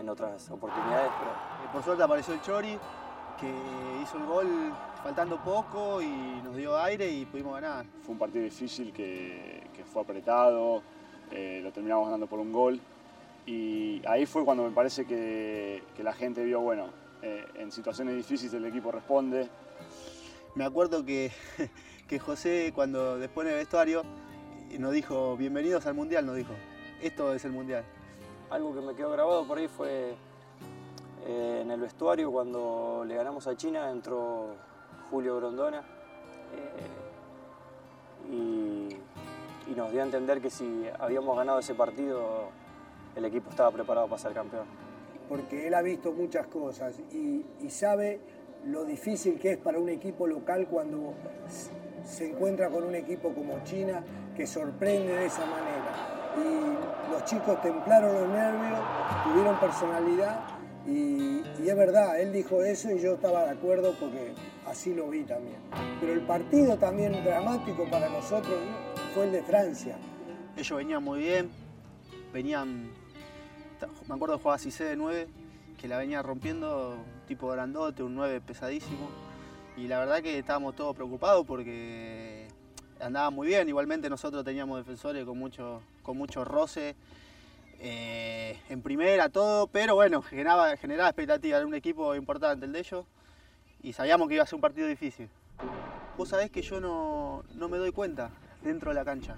en 0.00 0.08
otras 0.08 0.50
oportunidades. 0.50 1.12
Pero... 1.20 1.30
Eh, 1.30 1.68
por 1.72 1.84
suerte 1.84 2.02
apareció 2.02 2.34
el 2.34 2.42
Chori, 2.42 2.76
que 3.38 3.54
hizo 4.02 4.18
el 4.18 4.26
gol 4.26 4.72
faltando 5.00 5.36
poco 5.44 6.02
y 6.02 6.10
nos 6.42 6.56
dio 6.56 6.76
aire 6.76 7.08
y 7.08 7.24
pudimos 7.24 7.54
ganar. 7.54 7.86
Fue 8.02 8.14
un 8.14 8.18
partido 8.18 8.42
difícil 8.42 8.92
que, 8.92 9.62
fue 9.92 10.02
apretado, 10.02 10.82
eh, 11.30 11.60
lo 11.62 11.70
terminamos 11.70 12.06
ganando 12.06 12.26
por 12.26 12.40
un 12.40 12.52
gol. 12.52 12.80
Y 13.46 14.02
ahí 14.06 14.26
fue 14.26 14.44
cuando 14.44 14.64
me 14.64 14.70
parece 14.70 15.06
que, 15.06 15.82
la 15.98 16.12
gente 16.12 16.44
vio, 16.44 16.60
bueno, 16.60 16.90
eh, 17.22 17.46
en 17.54 17.72
situaciones 17.72 18.16
difíciles 18.16 18.52
el 18.54 18.64
equipo 18.66 18.90
responde. 18.92 19.48
Me 20.54 20.64
acuerdo 20.64 21.04
que, 21.04 21.30
que 22.08 22.18
José, 22.18 22.72
cuando 22.74 23.18
después 23.18 23.46
en 23.46 23.52
el 23.52 23.58
vestuario, 23.58 24.02
nos 24.78 24.92
dijo, 24.92 25.36
bienvenidos 25.36 25.86
al 25.86 25.94
Mundial, 25.94 26.26
nos 26.26 26.36
dijo, 26.36 26.52
esto 27.00 27.32
es 27.34 27.44
el 27.44 27.52
Mundial 27.52 27.84
algo 28.50 28.74
que 28.74 28.80
me 28.80 28.94
quedó 28.94 29.10
grabado 29.10 29.44
por 29.44 29.58
ahí 29.58 29.68
fue 29.68 30.14
eh, 31.26 31.60
en 31.62 31.70
el 31.70 31.80
vestuario 31.80 32.30
cuando 32.30 33.04
le 33.06 33.16
ganamos 33.16 33.46
a 33.46 33.56
China, 33.56 33.90
entró 33.90 34.54
Julio 35.10 35.36
Grondona 35.36 35.82
eh, 36.52 38.32
y, 38.32 38.96
nos 39.74 39.92
dio 39.92 40.00
a 40.00 40.04
entender 40.04 40.40
que 40.40 40.48
si 40.48 40.86
habíamos 40.98 41.36
ganado 41.36 41.58
ese 41.58 41.74
partido, 41.74 42.48
el 43.16 43.24
equipo 43.24 43.50
estaba 43.50 43.70
preparado 43.70 44.06
para 44.06 44.20
ser 44.20 44.32
campeón. 44.32 44.66
Porque 45.28 45.66
él 45.66 45.74
ha 45.74 45.82
visto 45.82 46.12
muchas 46.12 46.46
cosas 46.46 47.00
y, 47.12 47.44
y 47.60 47.70
sabe 47.70 48.20
lo 48.64 48.84
difícil 48.84 49.38
que 49.40 49.52
es 49.52 49.58
para 49.58 49.78
un 49.78 49.88
equipo 49.88 50.26
local 50.26 50.68
cuando 50.68 51.14
se 52.04 52.30
encuentra 52.30 52.70
con 52.70 52.84
un 52.84 52.94
equipo 52.94 53.32
como 53.32 53.62
China 53.64 54.04
que 54.36 54.46
sorprende 54.46 55.16
de 55.16 55.26
esa 55.26 55.44
manera 55.46 56.16
y 56.36 57.10
los 57.10 57.24
chicos 57.24 57.60
templaron 57.62 58.14
los 58.14 58.28
nervios, 58.28 58.78
tuvieron 59.24 59.58
personalidad 59.58 60.40
y, 60.86 61.42
es 61.66 61.76
verdad, 61.76 62.20
él 62.20 62.32
dijo 62.32 62.62
eso 62.62 62.90
y 62.92 63.00
yo 63.00 63.14
estaba 63.14 63.44
de 63.44 63.50
acuerdo 63.50 63.94
porque 63.98 64.34
así 64.66 64.94
lo 64.94 65.08
vi 65.08 65.24
también. 65.24 65.56
Pero 66.00 66.12
el 66.12 66.20
partido 66.20 66.76
también 66.76 67.12
dramático 67.24 67.84
para 67.90 68.08
nosotros 68.08 68.54
fue 69.14 69.24
el 69.24 69.32
de 69.32 69.42
Francia. 69.42 69.96
Ellos 70.56 70.78
venían 70.78 71.02
muy 71.02 71.20
bien, 71.20 71.50
venían, 72.32 72.90
me 74.08 74.14
acuerdo 74.14 74.38
jugar 74.38 74.56
así 74.56 74.70
de 74.70 74.96
9, 74.96 75.28
que 75.80 75.88
la 75.88 75.98
venía 75.98 76.22
rompiendo, 76.22 76.96
tipo 77.26 77.48
grandote, 77.48 78.02
un 78.02 78.14
9 78.14 78.40
pesadísimo. 78.40 79.10
Y 79.76 79.88
la 79.88 79.98
verdad 79.98 80.22
que 80.22 80.38
estábamos 80.38 80.74
todos 80.74 80.94
preocupados 80.94 81.44
porque 81.46 82.48
andaba 83.00 83.30
muy 83.30 83.48
bien. 83.48 83.68
Igualmente 83.68 84.08
nosotros 84.08 84.44
teníamos 84.44 84.78
defensores 84.78 85.24
con 85.24 85.38
mucho, 85.38 85.82
con 86.02 86.16
mucho 86.16 86.44
roce. 86.44 86.96
Eh, 87.78 88.58
en 88.70 88.80
primera, 88.80 89.28
todo, 89.28 89.66
pero 89.66 89.94
bueno, 89.94 90.22
generaba, 90.22 90.76
generaba 90.78 91.10
expectativa, 91.10 91.58
era 91.58 91.66
un 91.66 91.74
equipo 91.74 92.14
importante 92.14 92.64
el 92.64 92.72
de 92.72 92.78
ellos 92.78 93.04
y 93.82 93.92
sabíamos 93.92 94.28
que 94.28 94.34
iba 94.34 94.44
a 94.44 94.46
ser 94.46 94.54
un 94.54 94.62
partido 94.62 94.88
difícil. 94.88 95.28
Vos 96.16 96.30
sabés 96.30 96.50
que 96.50 96.62
yo 96.62 96.80
no, 96.80 97.44
no 97.54 97.68
me 97.68 97.76
doy 97.76 97.92
cuenta 97.92 98.30
dentro 98.62 98.90
de 98.90 98.94
la 98.94 99.04
cancha, 99.04 99.36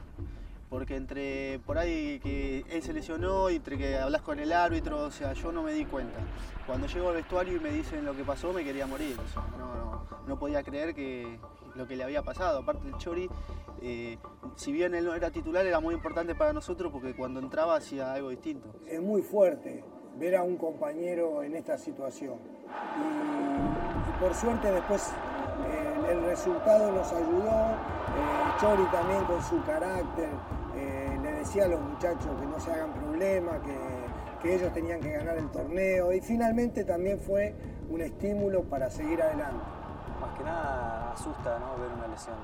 porque 0.68 0.96
entre 0.96 1.58
por 1.60 1.78
ahí 1.78 2.20
que 2.20 2.64
él 2.70 2.82
se 2.82 2.92
lesionó 2.92 3.48
entre 3.48 3.78
que 3.78 3.96
hablas 3.96 4.22
con 4.22 4.38
el 4.38 4.52
árbitro, 4.52 5.04
o 5.04 5.10
sea, 5.10 5.32
yo 5.32 5.52
no 5.52 5.62
me 5.62 5.72
di 5.72 5.84
cuenta. 5.84 6.18
Cuando 6.66 6.86
llego 6.86 7.08
al 7.08 7.16
vestuario 7.16 7.56
y 7.56 7.60
me 7.60 7.70
dicen 7.70 8.04
lo 8.04 8.14
que 8.14 8.24
pasó, 8.24 8.52
me 8.52 8.62
quería 8.64 8.86
morir, 8.86 9.16
no, 9.58 9.74
no, 9.74 10.06
no 10.26 10.38
podía 10.38 10.62
creer 10.62 10.94
que, 10.94 11.38
lo 11.74 11.86
que 11.86 11.96
le 11.96 12.04
había 12.04 12.22
pasado. 12.22 12.58
Aparte 12.58 12.86
el 12.86 12.96
Chori, 12.98 13.30
eh, 13.80 14.18
si 14.56 14.72
bien 14.72 14.94
él 14.94 15.06
no 15.06 15.14
era 15.14 15.30
titular, 15.30 15.64
era 15.64 15.80
muy 15.80 15.94
importante 15.94 16.34
para 16.34 16.52
nosotros 16.52 16.92
porque 16.92 17.14
cuando 17.14 17.40
entraba 17.40 17.76
hacía 17.76 18.12
algo 18.12 18.28
distinto. 18.28 18.68
Es 18.86 19.00
muy 19.00 19.22
fuerte 19.22 19.82
ver 20.18 20.36
a 20.36 20.42
un 20.42 20.56
compañero 20.56 21.42
en 21.42 21.54
esta 21.54 21.78
situación. 21.78 22.34
Y, 22.98 24.20
por 24.20 24.34
suerte 24.34 24.72
después 24.72 25.12
eh, 25.70 26.10
el 26.10 26.22
resultado 26.24 26.92
nos 26.92 27.10
ayudó. 27.12 27.48
Eh, 27.48 28.60
Chori 28.60 28.82
también 28.90 29.24
con 29.24 29.40
su 29.42 29.62
carácter 29.64 30.28
decía 31.48 31.64
a 31.64 31.68
los 31.68 31.80
muchachos 31.80 32.28
que 32.38 32.46
no 32.46 32.60
se 32.60 32.70
hagan 32.70 32.92
problemas, 32.92 33.58
que, 34.42 34.54
ellos 34.54 34.72
tenían 34.74 35.00
que 35.00 35.10
ganar 35.10 35.36
el 35.38 35.50
torneo 35.50 36.12
y 36.12 36.20
finalmente 36.20 36.84
también 36.84 37.18
fue 37.18 37.54
un 37.88 38.02
estímulo 38.02 38.62
para 38.64 38.88
seguir 38.88 39.20
adelante 39.20 39.64
más 40.20 40.36
que 40.36 40.44
nada 40.44 41.12
asusta 41.12 41.58
¿no? 41.58 41.76
ver 41.78 41.90
una 41.90 42.06
lesión 42.06 42.36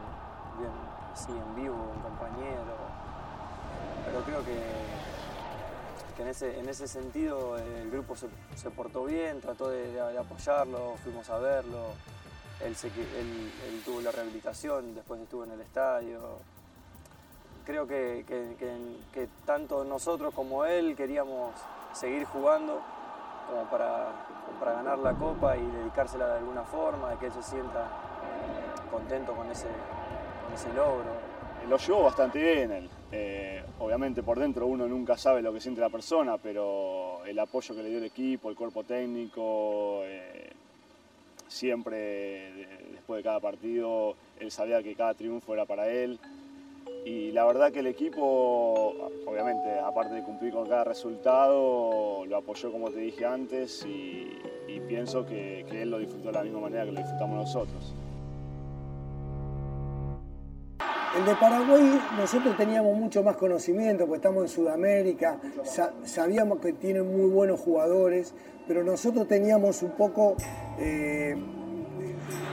bien 0.59 0.73
así 1.13 1.31
en 1.33 1.55
vivo, 1.55 1.77
un 1.95 2.01
compañero. 2.01 2.75
Pero 4.07 4.23
creo 4.25 4.45
que, 4.45 4.59
que 6.17 6.23
en, 6.23 6.29
ese, 6.29 6.59
en 6.59 6.69
ese 6.69 6.89
sentido 6.89 7.59
el 7.59 7.91
grupo 7.91 8.17
se, 8.17 8.71
portó 8.71 9.05
bien, 9.05 9.41
trató 9.41 9.69
de, 9.69 10.19
apoyarlo, 10.19 10.95
fuimos 11.03 11.29
a 11.29 11.39
verlo. 11.39 11.89
Él, 12.61 12.75
él, 12.83 13.83
tuvo 13.85 14.01
la 14.01 14.11
rehabilitación, 14.11 14.95
después 14.95 15.21
estuvo 15.21 15.45
en 15.45 15.53
el 15.53 15.61
estadio. 15.61 16.39
Creo 17.65 17.87
que, 17.87 18.25
que, 18.27 19.29
tanto 19.47 19.85
nosotros 19.85 20.35
como 20.35 20.65
él 20.65 20.95
queríamos 20.97 21.55
seguir 21.93 22.25
jugando 22.25 22.81
como 23.49 23.65
para, 23.71 24.09
para 24.61 24.73
ganar 24.75 24.99
la 24.99 25.13
copa 25.15 25.57
y 25.57 25.63
dedicársela 25.63 26.29
de 26.29 26.39
alguna 26.39 26.63
forma, 26.63 27.11
de 27.11 27.17
que 27.17 27.27
él 27.27 27.33
se 27.33 27.43
sienta 27.43 27.89
contento 28.91 29.33
con 29.33 29.51
ese, 29.51 29.67
con 30.45 30.55
ese 30.55 30.69
logro. 30.75 31.35
Lo 31.69 31.79
llevó 31.79 32.03
bastante 32.03 32.43
bien 32.43 32.71
él. 32.71 32.91
Eh, 33.11 33.63
obviamente 33.79 34.23
por 34.23 34.39
dentro 34.39 34.67
uno 34.67 34.87
nunca 34.87 35.17
sabe 35.17 35.41
lo 35.41 35.53
que 35.53 35.61
siente 35.61 35.81
la 35.81 35.89
persona, 35.89 36.37
pero 36.37 37.25
el 37.25 37.39
apoyo 37.39 37.75
que 37.75 37.83
le 37.83 37.89
dio 37.89 37.99
el 37.99 38.05
equipo, 38.05 38.51
el 38.51 38.57
cuerpo 38.57 38.85
técnico, 38.85 40.01
eh, 40.05 40.51
siempre 41.49 42.53
después 42.93 43.19
de 43.19 43.23
cada 43.23 43.41
partido, 43.41 44.15
él 44.41 44.51
sabía 44.51 44.83
que 44.83 44.95
cada 44.95 45.15
triunfo 45.15 45.55
era 45.55 45.65
para 45.65 45.89
él. 45.89 46.19
Y 47.05 47.33
la 47.33 47.45
verdad 47.45 47.71
que 47.71 47.81
el 47.81 47.87
equipo, 47.87 48.95
obviamente, 49.27 49.79
aparte 49.79 50.15
de 50.15 50.23
cumplir 50.23 50.55
con 50.55 50.67
cada 50.67 50.85
resultado, 50.85 52.25
lo 52.25 52.37
apoyó 52.37 52.73
como 52.73 52.91
te 52.91 52.99
dije 52.99 53.27
antes 53.27 53.85
y, 53.85 54.31
pienso 54.89 55.27
que, 55.27 55.67
él 55.71 55.91
lo 55.91 55.99
disfrutó 55.99 56.29
de 56.29 56.33
la 56.33 56.43
misma 56.43 56.61
manera 56.61 56.85
que 56.87 56.93
lo 56.93 57.01
disfrutamos 57.01 57.37
nosotros. 57.37 57.95
El 61.19 61.25
de 61.27 61.35
Paraguay 61.37 62.01
nosotros 62.17 62.57
teníamos 62.57 62.97
mucho 62.97 63.23
más 63.23 63.37
conocimiento, 63.37 64.07
porque 64.07 64.17
estamos 64.17 64.43
en 64.45 64.49
Sudamérica, 64.49 65.39
sabíamos 66.05 66.59
que 66.59 66.73
tienen 66.73 67.07
muy 67.07 67.31
buenos 67.31 67.61
jugadores, 67.61 68.35
pero 68.67 68.83
nosotros 68.83 69.29
teníamos 69.29 69.83
un 69.83 69.91
poco, 69.91 70.37
eh, 70.79 71.37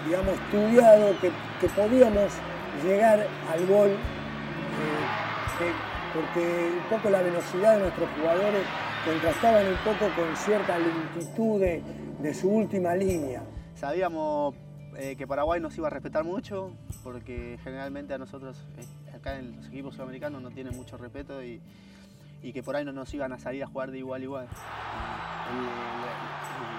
digamos, 0.06 0.34
estudiado 0.34 1.16
que, 1.22 1.32
que 1.60 1.74
podíamos 1.74 2.34
llegar 2.84 3.26
al 3.52 3.66
gol 3.66 3.92
porque 6.14 6.72
un 6.78 6.90
poco 6.90 7.10
la 7.10 7.22
velocidad 7.22 7.76
de 7.76 7.82
nuestros 7.82 8.10
jugadores 8.18 8.64
contrastaban 9.06 9.68
un 9.68 9.78
poco 9.78 10.14
con 10.16 10.36
cierta 10.36 10.78
lentitud 10.78 11.60
de, 11.60 12.34
su 12.34 12.50
última 12.50 12.96
línea. 12.96 13.42
Sabíamos 13.76 14.56
eh, 14.98 15.16
que 15.16 15.26
Paraguay 15.26 15.60
nos 15.60 15.78
iba 15.78 15.88
a 15.88 15.90
respetar 15.90 16.24
mucho, 16.24 16.74
porque 17.04 17.58
generalmente 17.64 18.14
a 18.14 18.18
nosotros 18.18 18.64
eh, 18.78 19.16
acá 19.16 19.40
en 19.40 19.56
los 19.56 19.68
equipos 19.68 19.96
sudamericanos 19.96 20.42
no 20.42 20.52
tienen 20.52 20.76
mucho 20.76 20.98
respeto 20.98 21.44
y, 21.44 21.62
que 22.54 22.64
por 22.64 22.76
ahí 22.76 22.84
no 22.84 22.92
nos 22.92 23.14
iban 23.14 23.32
a 23.34 23.40
salir 23.40 23.64
a 23.64 23.68
jugar 23.68 23.92
de 23.92 24.00
igual 24.00 24.22
a 24.22 24.24
igual. 24.24 24.48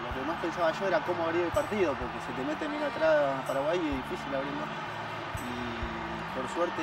lo 0.04 0.20
que 0.20 0.26
más 0.26 0.42
pensaba 0.42 0.72
yo 0.72 0.88
era 0.88 1.04
cómo 1.04 1.22
abrir 1.24 1.42
el 1.42 1.52
partido, 1.52 1.94
porque 1.94 2.18
se 2.26 2.32
te 2.32 2.44
mete 2.44 2.68
bien 2.68 2.82
atrás 2.82 3.44
Paraguay 3.46 3.78
y 3.78 3.88
es 3.88 3.96
difícil 3.96 4.34
abrirlo 4.34 4.91
por 6.42 6.50
suerte, 6.50 6.82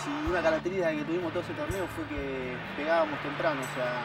si 0.00 0.08
una 0.30 0.40
característica 0.40 0.90
que 0.90 1.04
tuvimos 1.04 1.30
todo 1.30 1.42
ese 1.42 1.52
torneo 1.52 1.86
fue 1.88 2.04
que 2.08 2.56
pegábamos 2.76 3.20
temprano, 3.20 3.60
o 3.60 3.74
sea, 3.76 4.00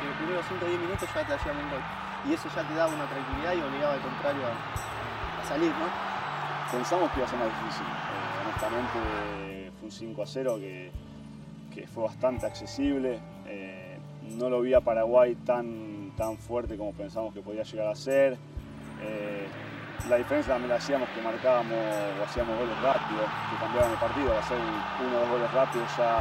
en 0.00 0.08
los 0.08 0.16
primeros 0.16 0.44
5 0.48 0.64
o 0.64 0.68
10 0.68 0.80
minutos 0.80 1.08
ya 1.14 1.26
te 1.26 1.34
hacíamos 1.34 1.62
un 1.64 1.70
gol. 1.70 1.84
Y 2.24 2.32
eso 2.32 2.48
ya 2.48 2.64
te 2.64 2.74
daba 2.74 2.88
una 2.88 3.04
tranquilidad 3.04 3.52
y 3.52 3.60
obligaba 3.60 3.94
al 3.94 4.00
contrario 4.00 4.40
a, 4.48 5.44
salir, 5.44 5.68
¿no? 5.76 5.88
Pensamos 6.72 7.10
que 7.12 7.18
iba 7.18 7.26
a 7.26 7.30
ser 7.30 7.38
más 7.38 7.48
difícil. 7.48 7.84
Eh, 7.84 8.40
honestamente, 8.44 9.72
fue 9.76 9.84
un 9.84 9.90
5 9.90 10.22
a 10.22 10.26
0 10.26 10.58
que, 10.58 11.86
fue 11.92 12.04
bastante 12.04 12.46
accesible. 12.46 13.20
Eh, 13.46 13.98
no 14.38 14.48
lo 14.48 14.60
vi 14.62 14.72
a 14.72 14.80
Paraguay 14.80 15.34
tan, 15.34 16.12
tan 16.16 16.38
fuerte 16.38 16.76
como 16.76 16.92
pensamos 16.92 17.34
que 17.34 17.42
podía 17.42 17.62
llegar 17.62 17.88
a 17.88 17.94
ser. 17.94 18.38
Eh, 19.02 19.46
la 20.08 20.16
diferencia 20.16 20.54
también 20.54 20.70
la 20.70 20.76
hacíamos 20.76 21.08
que 21.10 21.20
marcábamos 21.20 21.78
o 22.20 22.24
hacíamos 22.24 22.58
goles 22.58 22.76
rápidos, 22.80 23.26
que 23.50 23.56
cambiaban 23.60 23.90
el 23.92 23.98
partido, 23.98 24.32
al 24.32 24.38
hacer 24.38 24.58
uno 24.58 25.16
o 25.16 25.20
dos 25.20 25.28
goles 25.30 25.52
rápidos 25.52 25.88
ya 25.96 26.18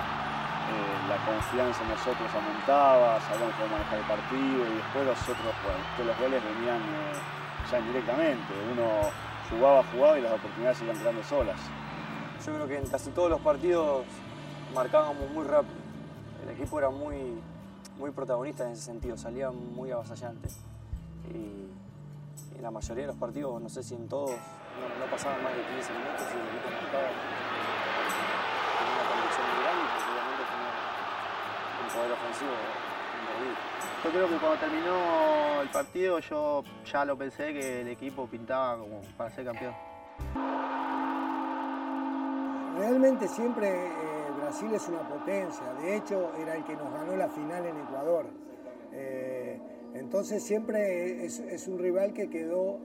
eh, 0.70 1.10
la 1.10 1.18
confianza 1.26 1.82
en 1.84 1.90
nosotros 1.90 2.30
aumentaba, 2.34 3.20
sabíamos 3.22 3.56
cómo 3.56 3.74
manejar 3.74 4.00
el 4.00 4.06
partido 4.06 4.60
y 4.68 4.74
después 4.78 5.06
los 5.06 5.22
otros, 5.24 5.54
bueno, 5.64 5.82
los 6.06 6.20
goles 6.20 6.44
venían 6.44 6.82
eh, 6.82 7.18
ya 7.72 7.80
indirectamente, 7.80 8.54
uno 8.74 9.10
jugaba, 9.50 9.84
jugaba 9.92 10.20
y 10.20 10.22
las 10.22 10.34
oportunidades 10.34 10.82
iban 10.82 10.98
quedando 10.98 11.24
solas. 11.24 11.60
Yo 12.46 12.54
creo 12.54 12.68
que 12.68 12.78
en 12.78 12.88
casi 12.88 13.10
todos 13.12 13.30
los 13.30 13.42
partidos 13.42 14.06
marcábamos 14.74 15.30
muy 15.32 15.46
rápido. 15.46 15.80
El 16.44 16.50
equipo 16.52 16.80
era 16.80 16.90
muy, 16.90 17.42
muy 17.98 18.12
protagonista 18.12 18.66
en 18.66 18.74
ese 18.74 18.84
sentido, 18.84 19.18
salía 19.18 19.52
muy 19.52 19.92
avasallante. 19.92 20.50
En 22.60 22.64
la 22.64 22.72
mayoría 22.72 23.04
de 23.04 23.08
los 23.08 23.16
partidos, 23.16 23.62
no 23.62 23.70
sé 23.70 23.82
si 23.82 23.96
en 23.96 24.06
todos, 24.10 24.32
no, 24.32 25.06
pasaban 25.10 25.42
más 25.42 25.56
de 25.56 25.62
15 25.62 25.94
minutos 25.94 26.28
y 26.28 26.38
el 26.38 26.48
equipo 26.50 26.68
marcaba 26.70 27.08
con 28.76 28.84
una 28.84 29.04
convicción 29.08 29.46
muy 29.48 29.64
grande 29.64 29.84
porque 29.96 30.12
obviamente 30.12 30.44
tenía 30.52 30.76
un 31.80 31.90
poder 31.96 32.12
ofensivo. 32.12 32.52
Yo 34.04 34.10
creo 34.12 34.28
que 34.28 34.38
cuando 34.38 34.60
terminó 34.60 35.62
el 35.62 35.70
partido 35.70 36.20
yo 36.20 36.64
ya 36.86 37.06
lo 37.06 37.18
pensé 37.18 37.54
que 37.54 37.82
el 37.82 37.88
equipo 37.88 38.28
pintaba 38.28 38.78
como 38.78 39.00
para 39.16 39.30
ser 39.30 39.46
campeón. 39.46 39.74
Realmente 42.78 43.28
siempre 43.30 43.88
eh, 43.88 44.32
Brasil 44.38 44.74
es 44.74 44.86
una 44.90 45.08
potencia, 45.08 45.74
de 45.76 45.96
hecho 45.96 46.34
era 46.36 46.56
el 46.58 46.66
que 46.66 46.76
nos 46.76 46.92
ganó 46.94 47.16
la 47.16 47.30
final 47.30 47.66
en 47.66 47.80
Ecuador. 47.80 48.26
Eh, 48.92 49.49
entonces 49.94 50.44
siempre 50.44 51.26
es, 51.26 51.68
un 51.68 51.80
rival 51.80 52.14
que 52.14 52.30
quedó 52.30 52.80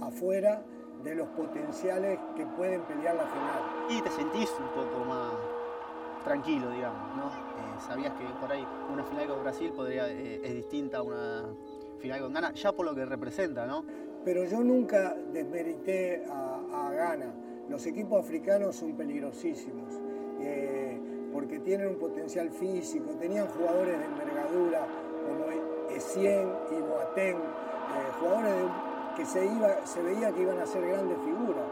afuera 0.00 0.62
de 1.02 1.14
los 1.14 1.28
potenciales 1.28 2.18
que 2.36 2.44
pueden 2.46 2.82
pelear 2.82 3.16
la 3.16 3.26
final. 3.26 3.62
Y 3.90 4.00
te 4.02 4.10
sentís 4.10 4.50
un 4.58 4.68
poco 4.68 5.04
más 5.04 5.32
tranquilo, 6.24 6.70
digamos, 6.70 7.16
¿no? 7.16 7.26
Eh, 7.26 7.80
sabías 7.86 8.12
que 8.14 8.24
por 8.40 8.50
ahí 8.50 8.66
una 8.92 9.04
final 9.04 9.26
con 9.28 9.42
Brasil 9.42 9.72
podría, 9.74 10.08
eh, 10.08 10.40
es 10.44 10.54
distinta 10.54 10.98
a 10.98 11.02
una 11.02 11.44
final 11.98 12.20
con 12.20 12.32
Ghana, 12.32 12.52
ya 12.54 12.72
por 12.72 12.86
lo 12.86 12.94
que 12.94 13.04
representa, 13.04 13.66
¿no? 13.66 13.84
Pero 14.24 14.44
yo 14.44 14.62
nunca 14.62 15.14
desmerité 15.32 16.24
a, 16.28 16.86
a 16.88 16.92
Ghana. 16.92 17.32
Los 17.68 17.86
equipos 17.86 18.24
africanos 18.24 18.76
son 18.76 18.96
peligrosísimos. 18.96 19.94
Eh, 20.40 21.00
porque 21.32 21.58
tienen 21.58 21.88
un 21.88 21.96
potencial 21.96 22.50
físico, 22.50 23.10
tenían 23.18 23.46
jugadores 23.48 23.98
de 23.98 24.04
envergadura 24.04 24.86
Essien 25.98 26.48
y 26.70 26.80
Boateng, 26.80 27.36
eh, 27.36 28.12
jugadores 28.20 28.70
que 29.16 29.26
se, 29.26 29.44
iba, 29.44 29.68
veía 30.04 30.32
que 30.32 30.42
iban 30.42 30.58
a 30.60 30.66
ser 30.66 30.86
grandes 30.86 31.18
figuras. 31.24 31.64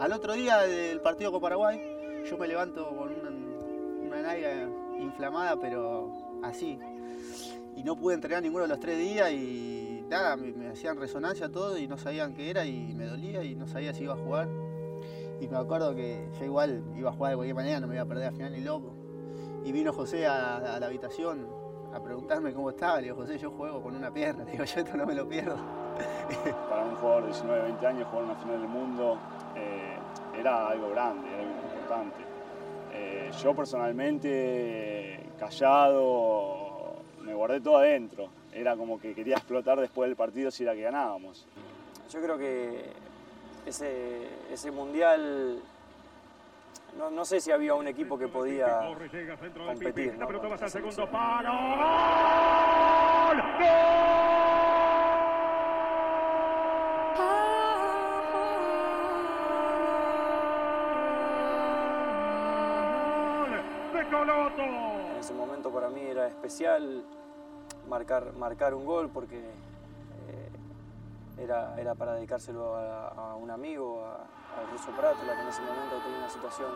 Al 0.00 0.12
otro 0.12 0.32
día 0.32 0.58
del 0.62 1.00
partido 1.00 1.30
con 1.30 1.40
Paraguay, 1.40 1.80
yo 2.28 2.36
me 2.36 2.48
levanto 2.48 2.88
con 2.96 3.12
una, 3.14 3.30
una 4.18 4.34
inflamada, 4.98 5.56
pero 5.60 6.40
así. 6.42 6.80
Y 7.76 7.84
no 7.84 7.94
pude 7.94 8.14
entrenar 8.14 8.42
ninguno 8.42 8.62
de 8.64 8.68
los 8.68 8.80
tres 8.80 8.98
días 8.98 9.30
y 9.30 10.04
nada, 10.08 10.36
me, 10.36 10.52
me 10.52 10.68
hacían 10.70 10.98
resonancia 10.98 11.48
todo 11.48 11.78
y 11.78 11.86
no 11.86 11.96
sabían 11.96 12.34
qué 12.34 12.50
era 12.50 12.64
y 12.64 12.92
me 12.94 13.06
dolía 13.06 13.44
y 13.44 13.54
no 13.54 13.68
sabía 13.68 13.94
si 13.94 14.02
iba 14.02 14.14
a 14.14 14.16
jugar. 14.16 14.48
Y 15.40 15.46
me 15.46 15.56
acuerdo 15.56 15.94
que 15.94 16.28
yo 16.38 16.44
igual 16.44 16.82
iba 16.96 17.10
a 17.10 17.12
jugar 17.12 17.30
de 17.30 17.36
cualquier 17.36 17.54
manera, 17.54 17.78
no 17.78 17.86
me 17.86 17.94
iba 17.94 18.02
a 18.02 18.06
perder 18.06 18.28
al 18.28 18.34
final 18.34 18.52
ni 18.52 18.60
loco. 18.62 18.94
Y 19.64 19.70
vino 19.70 19.92
José 19.92 20.26
a, 20.26 20.78
la 20.80 20.86
habitación 20.86 21.59
a 21.92 22.00
preguntarme 22.00 22.52
cómo 22.52 22.70
estaba. 22.70 22.96
Le 22.96 23.04
digo, 23.04 23.16
José, 23.16 23.38
yo 23.38 23.50
juego 23.50 23.82
con 23.82 23.94
una 23.96 24.10
pierna. 24.10 24.44
Le 24.44 24.50
digo, 24.52 24.64
yo 24.64 24.80
esto 24.80 24.96
no 24.96 25.06
me 25.06 25.14
lo 25.14 25.28
pierdo. 25.28 25.56
Para 26.68 26.84
un 26.84 26.96
jugador 26.96 27.22
de 27.22 27.28
19, 27.28 27.62
20 27.62 27.86
años 27.86 28.08
jugar 28.08 28.24
una 28.24 28.36
final 28.36 28.60
del 28.60 28.68
mundo 28.68 29.18
eh, 29.56 29.96
era 30.38 30.68
algo 30.68 30.90
grande, 30.90 31.28
era 31.28 31.40
algo 31.40 31.54
importante. 31.72 32.16
Eh, 32.92 33.30
yo 33.42 33.54
personalmente, 33.54 35.20
callado, 35.38 36.96
me 37.22 37.34
guardé 37.34 37.60
todo 37.60 37.78
adentro. 37.78 38.28
Era 38.52 38.76
como 38.76 39.00
que 39.00 39.14
quería 39.14 39.36
explotar 39.38 39.80
después 39.80 40.08
del 40.08 40.16
partido 40.16 40.50
si 40.50 40.62
era 40.64 40.74
que 40.74 40.82
ganábamos. 40.82 41.46
Yo 42.10 42.20
creo 42.20 42.38
que 42.38 42.92
ese, 43.66 44.28
ese 44.52 44.70
mundial 44.70 45.62
no, 46.96 47.10
no, 47.10 47.24
sé 47.24 47.40
si 47.40 47.50
había 47.50 47.74
un 47.74 47.88
equipo 47.88 48.18
que 48.18 48.28
podía 48.28 48.80
competir. 49.66 50.16
La 50.18 50.26
pelota 50.26 50.48
va 50.48 50.56
al 50.56 50.70
segundo 50.70 51.10
palo. 51.10 51.52
¡Gol! 53.30 53.42
En 64.58 65.18
ese 65.18 65.32
momento 65.34 65.70
para 65.70 65.88
mí 65.88 66.00
era 66.00 66.26
especial 66.26 67.04
marcar, 67.88 68.32
marcar 68.34 68.74
un 68.74 68.84
gol 68.84 69.10
porque 69.10 69.40
era, 71.38 71.80
era 71.80 71.94
para 71.94 72.14
dedicárselo 72.14 72.74
a, 72.74 73.34
un 73.36 73.50
amigo, 73.50 74.04
a, 74.04 74.09
Russo 74.70 74.90
Pratola, 74.92 75.34
que 75.34 75.42
en 75.42 75.48
ese 75.48 75.62
momento 75.62 75.96
tenía 76.04 76.18
una 76.18 76.28
situación 76.28 76.70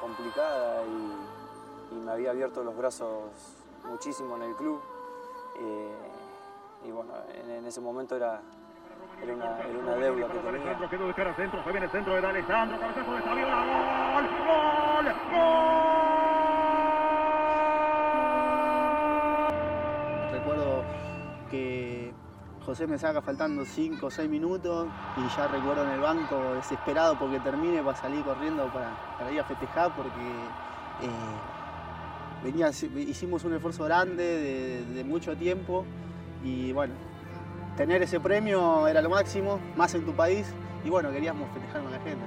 complicada 0.00 0.82
y, 0.84 1.36
me 1.94 2.10
había 2.12 2.30
abierto 2.30 2.62
los 2.64 2.76
brazos 2.76 3.30
muchísimo 3.84 4.36
en 4.36 4.42
el 4.42 4.54
club. 4.54 4.80
Eh, 5.58 5.94
y 6.84 6.90
bueno, 6.90 7.12
en, 7.32 7.64
ese 7.64 7.80
momento 7.80 8.16
era, 8.16 8.42
era 9.22 9.34
una, 9.34 9.54
deuda 9.96 10.28
que 10.28 10.38
tenía. 10.38 10.76
Al. 14.16 14.28
Recuerdo 20.32 20.82
que 21.50 22.12
José 22.76 22.86
me 22.88 22.98
saca 22.98 23.22
faltando 23.22 23.64
5 23.64 24.04
o 24.04 24.10
6 24.10 24.28
minutos 24.28 24.86
y 25.16 25.26
ya 25.34 25.48
recuerdo 25.48 25.82
en 25.84 25.92
el 25.92 26.00
banco 26.00 26.52
desesperado 26.56 27.18
porque 27.18 27.40
termine 27.40 27.82
para 27.82 27.96
salir 27.96 28.22
corriendo 28.22 28.70
para, 28.70 29.32
ir 29.32 29.40
a 29.40 29.44
festejar 29.44 29.96
porque 29.96 30.20
eh, 32.44 33.08
hicimos 33.08 33.44
un 33.44 33.54
esfuerzo 33.54 33.84
grande 33.84 34.84
de, 34.94 35.04
mucho 35.04 35.34
tiempo 35.38 35.86
y 36.44 36.72
bueno, 36.72 36.92
tener 37.78 38.02
ese 38.02 38.20
premio 38.20 38.86
era 38.86 39.00
lo 39.00 39.08
máximo, 39.08 39.58
más 39.74 39.94
en 39.94 40.04
tu 40.04 40.12
país 40.12 40.46
y 40.84 40.90
bueno, 40.90 41.10
queríamos 41.10 41.48
festejar 41.54 41.80
con 41.80 41.92
la 41.92 42.00
gente. 42.00 42.26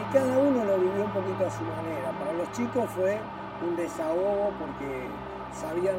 Y 0.00 0.12
cada 0.12 0.38
uno 0.38 0.64
lo 0.64 0.76
vivió 0.76 1.04
un 1.04 1.12
poquito 1.12 1.46
a 1.46 1.50
su 1.52 1.62
manera. 1.62 2.10
Para 2.18 2.32
los 2.32 2.50
chicos 2.50 2.90
fue 2.96 3.16
un 3.64 3.76
desahogo 3.76 4.50
porque 4.58 5.06
sabían 5.54 5.94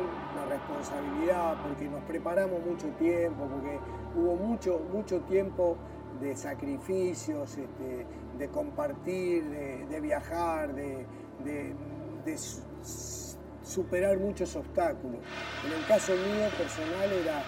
responsabilidad, 0.61 1.55
porque 1.63 1.85
nos 1.85 2.03
preparamos 2.03 2.63
mucho 2.65 2.87
tiempo, 2.99 3.47
porque 3.47 3.79
hubo 4.15 4.35
mucho, 4.35 4.79
mucho 4.91 5.21
tiempo 5.21 5.77
de 6.19 6.35
sacrificios, 6.35 7.57
este, 7.57 8.05
de 8.37 8.47
compartir, 8.49 9.43
de, 9.89 10.01
viajar, 10.01 10.73
de, 10.73 11.05
superar 13.63 14.17
muchos 14.17 14.55
obstáculos. 14.55 15.19
En 15.65 15.73
el 15.73 15.85
caso 15.87 16.13
mío 16.13 16.49
personal 16.57 17.09
era 17.11 17.43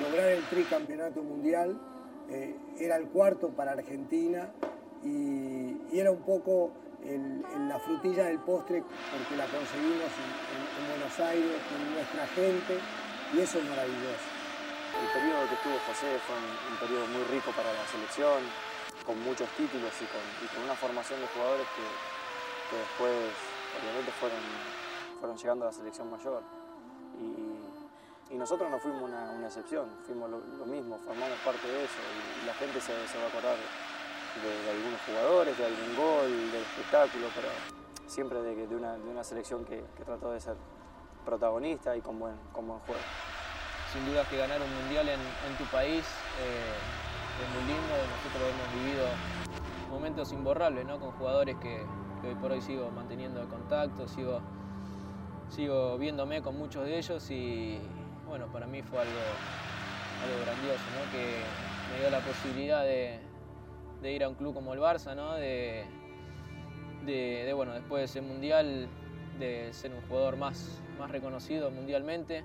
lograr 0.00 0.30
el 0.30 0.44
tricampeonato 0.44 1.22
mundial, 1.22 1.80
eh, 2.30 2.56
era 2.78 2.96
el 2.96 3.08
cuarto 3.08 3.50
para 3.50 3.72
Argentina 3.72 4.50
y 5.02 5.76
era 5.92 6.10
un 6.10 6.22
poco 6.22 6.72
en 7.04 7.68
la 7.68 7.78
frutilla 7.78 8.26
del 8.26 8.38
postre 8.40 8.82
porque 8.82 9.36
la 9.36 9.44
conseguimos 9.46 10.08
en, 10.08 10.84
Buenos 10.88 11.18
Aires 11.20 11.60
con 11.68 11.80
nuestra 11.92 12.26
gente 12.28 12.78
y 13.32 13.40
eso 13.40 13.58
es 13.58 13.64
maravilloso. 13.64 14.26
El 14.94 15.08
periodo 15.10 15.48
que 15.48 15.54
estuvo 15.54 15.74
José 15.90 16.18
fue 16.22 16.36
un, 16.38 16.76
periodo 16.78 17.06
muy 17.08 17.24
rico 17.24 17.50
para 17.52 17.72
la 17.72 17.84
selección, 17.88 18.40
con 19.04 19.18
muchos 19.24 19.48
títulos 19.56 19.90
y 20.00 20.06
con, 20.06 20.64
una 20.64 20.74
formación 20.74 21.20
de 21.20 21.26
jugadores 21.28 21.66
que, 21.74 21.84
después 22.76 23.32
obviamente 23.80 24.10
fueron, 24.18 24.40
fueron 25.18 25.36
llegando 25.36 25.64
a 25.64 25.68
la 25.68 25.74
selección 25.74 26.10
mayor. 26.10 26.42
Y, 27.20 28.34
nosotros 28.34 28.68
no 28.68 28.80
fuimos 28.80 29.02
una, 29.02 29.46
excepción, 29.46 29.86
fuimos 30.04 30.28
lo, 30.28 30.66
mismo, 30.66 30.98
formamos 30.98 31.38
parte 31.44 31.68
de 31.68 31.84
eso 31.84 32.02
y 32.42 32.46
la 32.46 32.54
gente 32.54 32.80
se, 32.80 32.90
se 33.06 33.16
va 33.16 33.24
a 33.24 33.28
acordar 33.28 33.56
de, 34.42 34.70
algunos 34.70 35.00
jugadores, 35.06 35.56
de 35.58 35.64
algún 35.64 35.96
gol, 35.96 36.30
del 36.50 36.62
espectáculo, 36.62 37.26
pero 37.34 37.48
siempre 38.06 38.42
de, 38.42 38.74
una, 38.74 39.24
selección 39.24 39.64
que, 39.64 39.84
trató 40.04 40.32
de 40.32 40.40
ser 40.40 40.56
protagonista 41.24 41.96
y 41.96 42.00
con 42.00 42.18
buen, 42.18 42.34
con 42.52 42.66
buen 42.66 42.80
juego. 42.80 43.00
Sin 43.92 44.04
duda 44.06 44.24
que 44.28 44.36
ganar 44.36 44.60
un 44.60 44.74
mundial 44.82 45.08
en, 45.08 45.56
tu 45.56 45.64
país 45.66 46.04
eh, 46.42 46.74
es 47.42 47.48
muy 47.54 47.72
lindo, 47.72 47.94
nosotros 48.10 48.42
hemos 48.50 48.84
vivido 48.84 49.06
momentos 49.90 50.32
imborrables 50.32 50.84
¿no? 50.84 50.98
con 50.98 51.12
jugadores 51.12 51.56
que, 51.58 51.82
hoy 52.26 52.34
por 52.36 52.52
hoy 52.52 52.60
sigo 52.62 52.90
manteniendo 52.90 53.46
contacto, 53.48 54.08
sigo, 54.08 54.40
sigo 55.50 55.98
viéndome 55.98 56.42
con 56.42 56.56
muchos 56.58 56.84
de 56.84 56.98
ellos 56.98 57.30
y 57.30 57.78
bueno, 58.26 58.46
para 58.46 58.66
mí 58.66 58.82
fue 58.82 58.98
algo, 58.98 59.12
algo 60.24 60.44
grandioso, 60.44 60.82
¿no? 60.96 61.12
que 61.12 61.42
me 61.92 62.00
dio 62.00 62.10
la 62.10 62.20
posibilidad 62.20 62.82
de, 62.82 63.20
ir 64.12 64.24
a 64.24 64.28
un 64.28 64.34
club 64.34 64.54
como 64.54 64.74
el 64.74 64.80
Barça, 64.80 65.14
¿no? 65.14 65.34
de, 65.34 65.84
de, 67.04 67.52
bueno, 67.54 67.72
después 67.72 68.00
de 68.00 68.04
ese 68.04 68.20
mundial, 68.20 68.88
de 69.38 69.72
ser 69.72 69.92
un 69.92 70.00
jugador 70.08 70.36
más, 70.36 70.80
más 70.98 71.10
reconocido 71.10 71.70
mundialmente. 71.70 72.44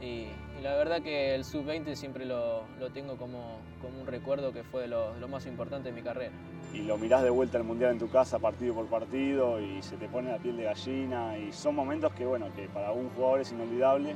Y, 0.00 0.26
la 0.62 0.74
verdad 0.76 1.00
que 1.00 1.34
el 1.34 1.44
sub-20 1.44 1.94
siempre 1.94 2.24
lo, 2.24 2.64
tengo 2.92 3.16
como, 3.16 3.58
como, 3.80 4.00
un 4.00 4.06
recuerdo 4.06 4.52
que 4.52 4.62
fue 4.62 4.86
lo, 4.86 5.14
lo, 5.16 5.28
más 5.28 5.46
importante 5.46 5.90
de 5.90 5.94
mi 5.94 6.02
carrera. 6.02 6.32
Y 6.72 6.82
lo 6.82 6.96
mirás 6.96 7.22
de 7.22 7.30
vuelta 7.30 7.58
al 7.58 7.64
Mundial 7.64 7.92
en 7.92 7.98
tu 7.98 8.08
casa 8.08 8.38
partido 8.38 8.74
por 8.74 8.86
partido 8.86 9.60
y 9.60 9.82
se 9.82 9.96
te 9.96 10.08
pone 10.08 10.30
la 10.30 10.38
piel 10.38 10.56
de 10.56 10.64
gallina 10.64 11.36
y 11.38 11.52
son 11.52 11.74
momentos 11.74 12.12
que, 12.12 12.24
bueno, 12.24 12.46
que 12.54 12.68
para 12.68 12.92
un 12.92 13.10
jugador 13.10 13.40
es 13.40 13.52
inolvidable 13.52 14.14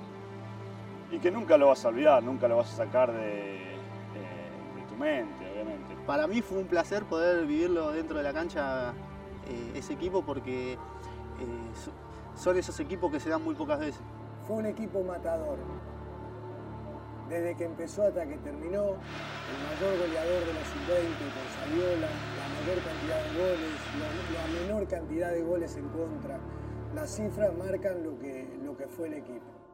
y 1.10 1.18
que 1.18 1.30
nunca 1.30 1.56
lo 1.56 1.68
vas 1.68 1.84
a 1.84 1.88
olvidar, 1.88 2.22
nunca 2.22 2.48
lo 2.48 2.56
vas 2.56 2.72
a 2.72 2.76
sacar 2.76 3.12
de, 3.12 3.58
tu 4.88 4.96
mente. 4.96 5.45
Para 6.06 6.28
mí 6.28 6.40
fue 6.40 6.58
un 6.58 6.68
placer 6.68 7.04
poder 7.04 7.46
vivirlo 7.46 7.90
dentro 7.90 8.16
de 8.18 8.22
la 8.22 8.32
cancha, 8.32 8.92
eh, 9.48 9.72
ese 9.74 9.94
equipo, 9.94 10.24
porque 10.24 10.74
eh, 10.74 10.78
son 12.36 12.56
esos 12.56 12.78
equipos 12.78 13.10
que 13.10 13.18
se 13.18 13.28
dan 13.28 13.42
muy 13.42 13.56
pocas 13.56 13.80
veces. 13.80 14.00
Fue 14.46 14.56
un 14.56 14.66
equipo 14.66 15.02
matador. 15.02 15.58
Desde 17.28 17.56
que 17.56 17.64
empezó 17.64 18.04
hasta 18.04 18.24
que 18.24 18.36
terminó, 18.36 18.84
el 18.84 19.58
mayor 19.66 19.98
goleador 19.98 20.46
de 20.46 20.54
la 20.54 20.60
sub-20 20.60 21.18
con 21.34 21.46
Saviola, 21.58 22.06
la 22.06 22.46
mayor 22.60 22.78
cantidad 22.84 23.22
de 23.24 23.38
goles, 23.40 23.74
la, 24.32 24.60
menor 24.60 24.86
cantidad 24.86 25.32
de 25.32 25.42
goles 25.42 25.76
en 25.76 25.88
contra. 25.88 26.38
Las 26.94 27.16
cifras 27.16 27.52
marcan 27.58 28.04
lo 28.04 28.16
que, 28.20 28.56
lo 28.62 28.76
que 28.76 28.86
fue 28.86 29.08
el 29.08 29.14
equipo. 29.14 29.65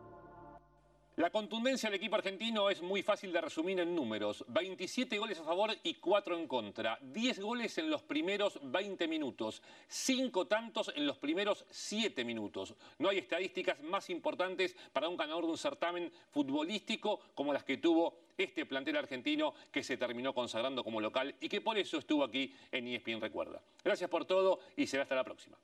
La 1.17 1.29
contundencia 1.29 1.91
del 1.91 1.99
equipo 1.99 2.17
argentino 2.17 2.71
es 2.71 2.81
muy 2.81 3.03
fácil 3.03 3.35
de 3.35 3.41
resumir 3.43 3.79
en 3.79 3.95
números. 3.95 4.47
27 4.49 5.19
goles 5.19 5.39
a 5.39 5.45
favor 5.45 5.77
y 5.83 5.95
4 5.95 6.39
en 6.39 6.49
contra. 6.49 6.99
10 7.03 7.41
goles 7.41 7.77
en 7.77 7.91
los 7.91 8.01
primeros 8.03 8.59
20 8.63 9.07
minutos. 9.09 9.61
5 9.89 10.47
tantos 10.47 10.91
en 10.97 11.07
los 11.07 11.19
primeros 11.19 11.67
7 11.69 12.25
minutos. 12.25 12.75
No 12.99 13.11
hay 13.11 13.19
estadísticas 13.19 13.79
más 13.83 14.09
importantes 14.09 14.75
para 14.95 15.07
un 15.07 15.19
ganador 15.19 15.45
de 15.45 15.51
un 15.51 15.59
certamen 15.59 16.11
futbolístico 16.31 17.21
como 17.35 17.53
las 17.53 17.65
que 17.65 17.77
tuvo 17.77 18.17
este 18.39 18.65
plantel 18.65 18.97
argentino 18.97 19.53
que 19.71 19.83
se 19.83 19.99
terminó 19.99 20.33
consagrando 20.33 20.83
como 20.83 20.99
local 20.99 21.35
y 21.43 21.51
que 21.51 21.61
por 21.61 21.77
eso 21.77 21.99
estuvo 21.99 22.25
aquí 22.25 22.55
en 22.71 22.89
ESPN 22.89 23.21
Recuerda. 23.21 23.61
Gracias 23.85 24.09
por 24.09 24.25
todo 24.25 24.61
y 24.79 24.87
será 24.87 25.03
hasta 25.03 25.15
la 25.15 25.25
próxima. 25.25 25.59